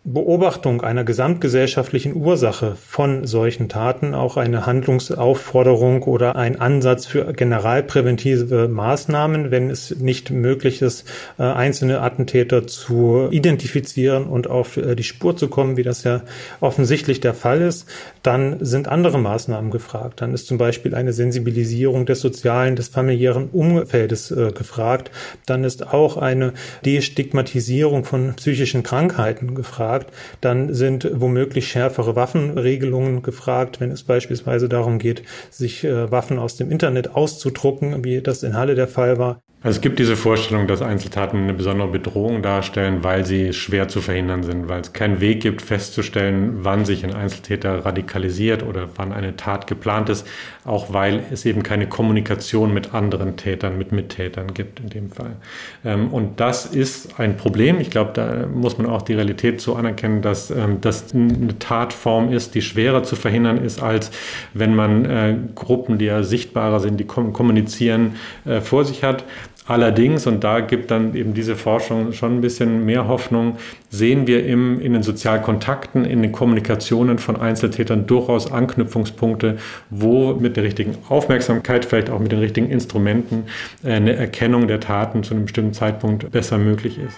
Beobachtung 0.03 0.81
einer 0.81 1.05
gesamtgesellschaftlichen 1.05 2.17
Ursache 2.17 2.75
von 2.75 3.27
solchen 3.27 3.69
Taten 3.69 4.15
auch 4.15 4.39
eine 4.39 4.65
Handlungsaufforderung 4.65 6.05
oder 6.05 6.37
ein 6.37 6.59
Ansatz 6.59 7.05
für 7.05 7.35
generalpräventive 7.35 8.69
Maßnahmen, 8.69 9.51
wenn 9.51 9.69
es 9.69 9.95
nicht 9.97 10.31
möglich 10.31 10.81
ist, 10.81 11.07
äh, 11.39 11.43
einzelne 11.43 12.01
Attentäter 12.01 12.67
zu 12.67 13.29
identifizieren 13.31 14.25
und 14.25 14.49
auf 14.49 14.79
äh, 14.79 14.97
die 14.97 15.05
Spur 15.05 15.37
zu 15.37 15.49
kommen, 15.49 15.77
wie 15.77 15.83
das 15.83 16.03
ja 16.03 16.23
offensichtlich 16.61 17.21
der 17.21 17.35
Fall 17.35 17.61
ist, 17.61 17.87
dann 18.23 18.57
sind 18.65 18.89
andere 18.89 19.19
Maßnahmen 19.19 19.71
gefragt. 19.71 20.23
Dann 20.23 20.33
ist 20.33 20.47
zum 20.47 20.57
Beispiel 20.57 20.95
eine 20.95 21.13
Sensibilisierung 21.13 22.07
des 22.07 22.21
sozialen, 22.21 22.75
des 22.75 22.89
familiären 22.89 23.51
Umfeldes 23.51 24.31
äh, 24.31 24.53
gefragt. 24.53 25.11
Dann 25.45 25.63
ist 25.63 25.93
auch 25.93 26.17
eine 26.17 26.55
Destigmatisierung 26.87 28.07
von 28.07 28.33
psychischen 28.37 28.83
Krankheiten 28.83 29.55
gefragt 29.55 29.90
gefragt. 29.91 30.13
Dann 30.41 30.75
sind 30.75 31.09
womöglich 31.13 31.69
schärfere 31.69 32.17
Waffenregelungen 32.17 33.23
gefragt, 33.23 33.81
wenn 33.81 33.91
es 33.91 34.03
beispielsweise 34.03 34.69
darum 34.69 34.99
geht, 34.99 35.23
sich 35.51 35.85
äh, 35.85 36.11
Waffen 36.11 36.39
aus 36.39 36.57
dem 36.57 36.71
Internet 36.71 37.15
auszudrucken, 37.15 38.05
wie 38.05 38.21
das 38.21 38.43
in 38.43 38.57
Halle 38.57 38.75
der 38.75 38.89
Fall 38.89 39.19
war. 39.19 39.43
Also 39.63 39.77
es 39.77 39.83
gibt 39.83 39.99
diese 39.99 40.17
Vorstellung, 40.17 40.67
dass 40.67 40.81
Einzeltaten 40.81 41.43
eine 41.43 41.53
besondere 41.53 41.89
Bedrohung 41.89 42.41
darstellen, 42.41 43.05
weil 43.05 43.27
sie 43.27 43.53
schwer 43.53 43.89
zu 43.89 44.01
verhindern 44.01 44.43
sind, 44.43 44.71
weil 44.71 44.81
es 44.81 44.95
keinen 44.95 45.21
Weg 45.21 45.43
gibt, 45.43 45.61
festzustellen, 45.61 46.61
wann 46.63 46.87
sich 46.87 47.05
ein 47.05 47.13
Einzeltäter 47.15 47.85
radikalisiert 47.85 48.63
oder 48.63 48.89
wann 48.97 49.13
eine 49.13 49.37
Tat 49.37 49.67
geplant 49.67 50.09
ist, 50.09 50.27
auch 50.65 50.95
weil 50.95 51.25
es 51.31 51.45
eben 51.45 51.63
keine 51.63 51.87
Kommunikation 51.87 52.73
mit 52.73 52.95
anderen 52.95 53.37
Tätern, 53.37 53.77
mit 53.77 53.93
Mittätern 53.93 54.55
gibt 54.55 54.81
in 54.81 54.89
dem 54.89 55.11
Fall. 55.11 55.37
Ähm, 55.85 56.09
und 56.09 56.41
das 56.41 56.65
ist 56.65 57.21
ein 57.21 57.37
Problem. 57.37 57.81
Ich 57.81 57.91
glaube, 57.91 58.13
da 58.15 58.47
muss 58.47 58.79
man 58.79 58.87
auch 58.87 59.03
die 59.03 59.13
Realität 59.13 59.61
so 59.61 59.75
anerkennen, 59.75 60.23
dass 60.23 60.51
ähm, 60.51 60.79
das 60.81 61.15
eine 61.15 61.59
Tatform 61.59 62.33
ist, 62.33 62.55
die 62.55 62.63
schwerer 62.63 63.03
zu 63.03 63.15
verhindern 63.15 63.63
ist, 63.63 63.83
als 63.83 64.11
wenn 64.55 64.75
man 64.75 65.05
äh, 65.05 65.37
Gruppen, 65.55 65.99
die 65.99 66.07
ja 66.07 66.23
sichtbarer 66.23 66.81
sind, 66.81 66.99
die 66.99 67.05
kommunizieren, 67.05 68.17
äh, 68.47 68.63
vor 68.63 68.87
sich 68.87 69.05
hat. 69.05 69.25
Allerdings, 69.71 70.27
und 70.27 70.43
da 70.43 70.59
gibt 70.59 70.91
dann 70.91 71.15
eben 71.15 71.33
diese 71.33 71.55
Forschung 71.55 72.13
schon 72.13 72.39
ein 72.39 72.41
bisschen 72.41 72.85
mehr 72.85 73.07
Hoffnung, 73.07 73.57
sehen 73.89 74.27
wir 74.27 74.45
im, 74.45 74.81
in 74.81 74.95
den 74.95 75.05
Sozialkontakten, 75.05 76.05
in 76.05 76.23
den 76.23 76.33
Kommunikationen 76.33 77.21
von 77.21 77.37
Einzeltätern 77.37 78.05
durchaus 78.05 78.51
Anknüpfungspunkte, 78.51 79.59
wo 79.89 80.35
mit 80.35 80.57
der 80.57 80.65
richtigen 80.65 80.99
Aufmerksamkeit, 81.09 81.85
vielleicht 81.85 82.11
auch 82.11 82.19
mit 82.19 82.33
den 82.33 82.41
richtigen 82.41 82.69
Instrumenten, 82.69 83.45
äh, 83.85 83.93
eine 83.93 84.17
Erkennung 84.17 84.67
der 84.67 84.81
Taten 84.81 85.23
zu 85.23 85.35
einem 85.35 85.45
bestimmten 85.45 85.73
Zeitpunkt 85.73 86.29
besser 86.33 86.59
möglich 86.59 86.99
ist. 86.99 87.17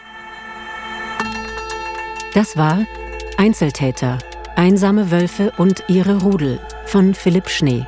Das 2.35 2.55
war 2.59 2.85
Einzeltäter, 3.38 4.19
einsame 4.57 5.11
Wölfe 5.11 5.55
und 5.57 5.85
ihre 5.88 6.21
Rudel 6.21 6.61
von 6.85 7.15
Philipp 7.15 7.49
Schnee. 7.49 7.87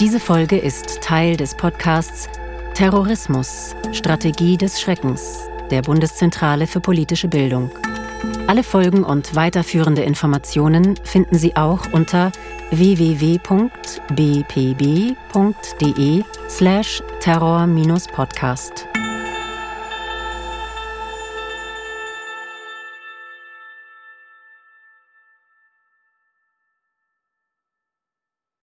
Diese 0.00 0.20
Folge 0.20 0.58
ist 0.58 1.00
Teil 1.00 1.38
des 1.38 1.56
Podcasts 1.56 2.28
Terrorismus, 2.76 3.74
Strategie 3.92 4.58
des 4.58 4.78
Schreckens 4.78 5.48
der 5.70 5.80
Bundeszentrale 5.80 6.66
für 6.66 6.80
politische 6.80 7.26
Bildung. 7.26 7.70
Alle 8.48 8.62
Folgen 8.62 9.02
und 9.02 9.34
weiterführende 9.34 10.02
Informationen 10.02 10.96
finden 11.02 11.38
Sie 11.38 11.56
auch 11.56 11.90
unter 11.92 12.32
www.bpb.de 12.70 13.44
slash 16.50 17.02
terror-podcast. 17.20 18.86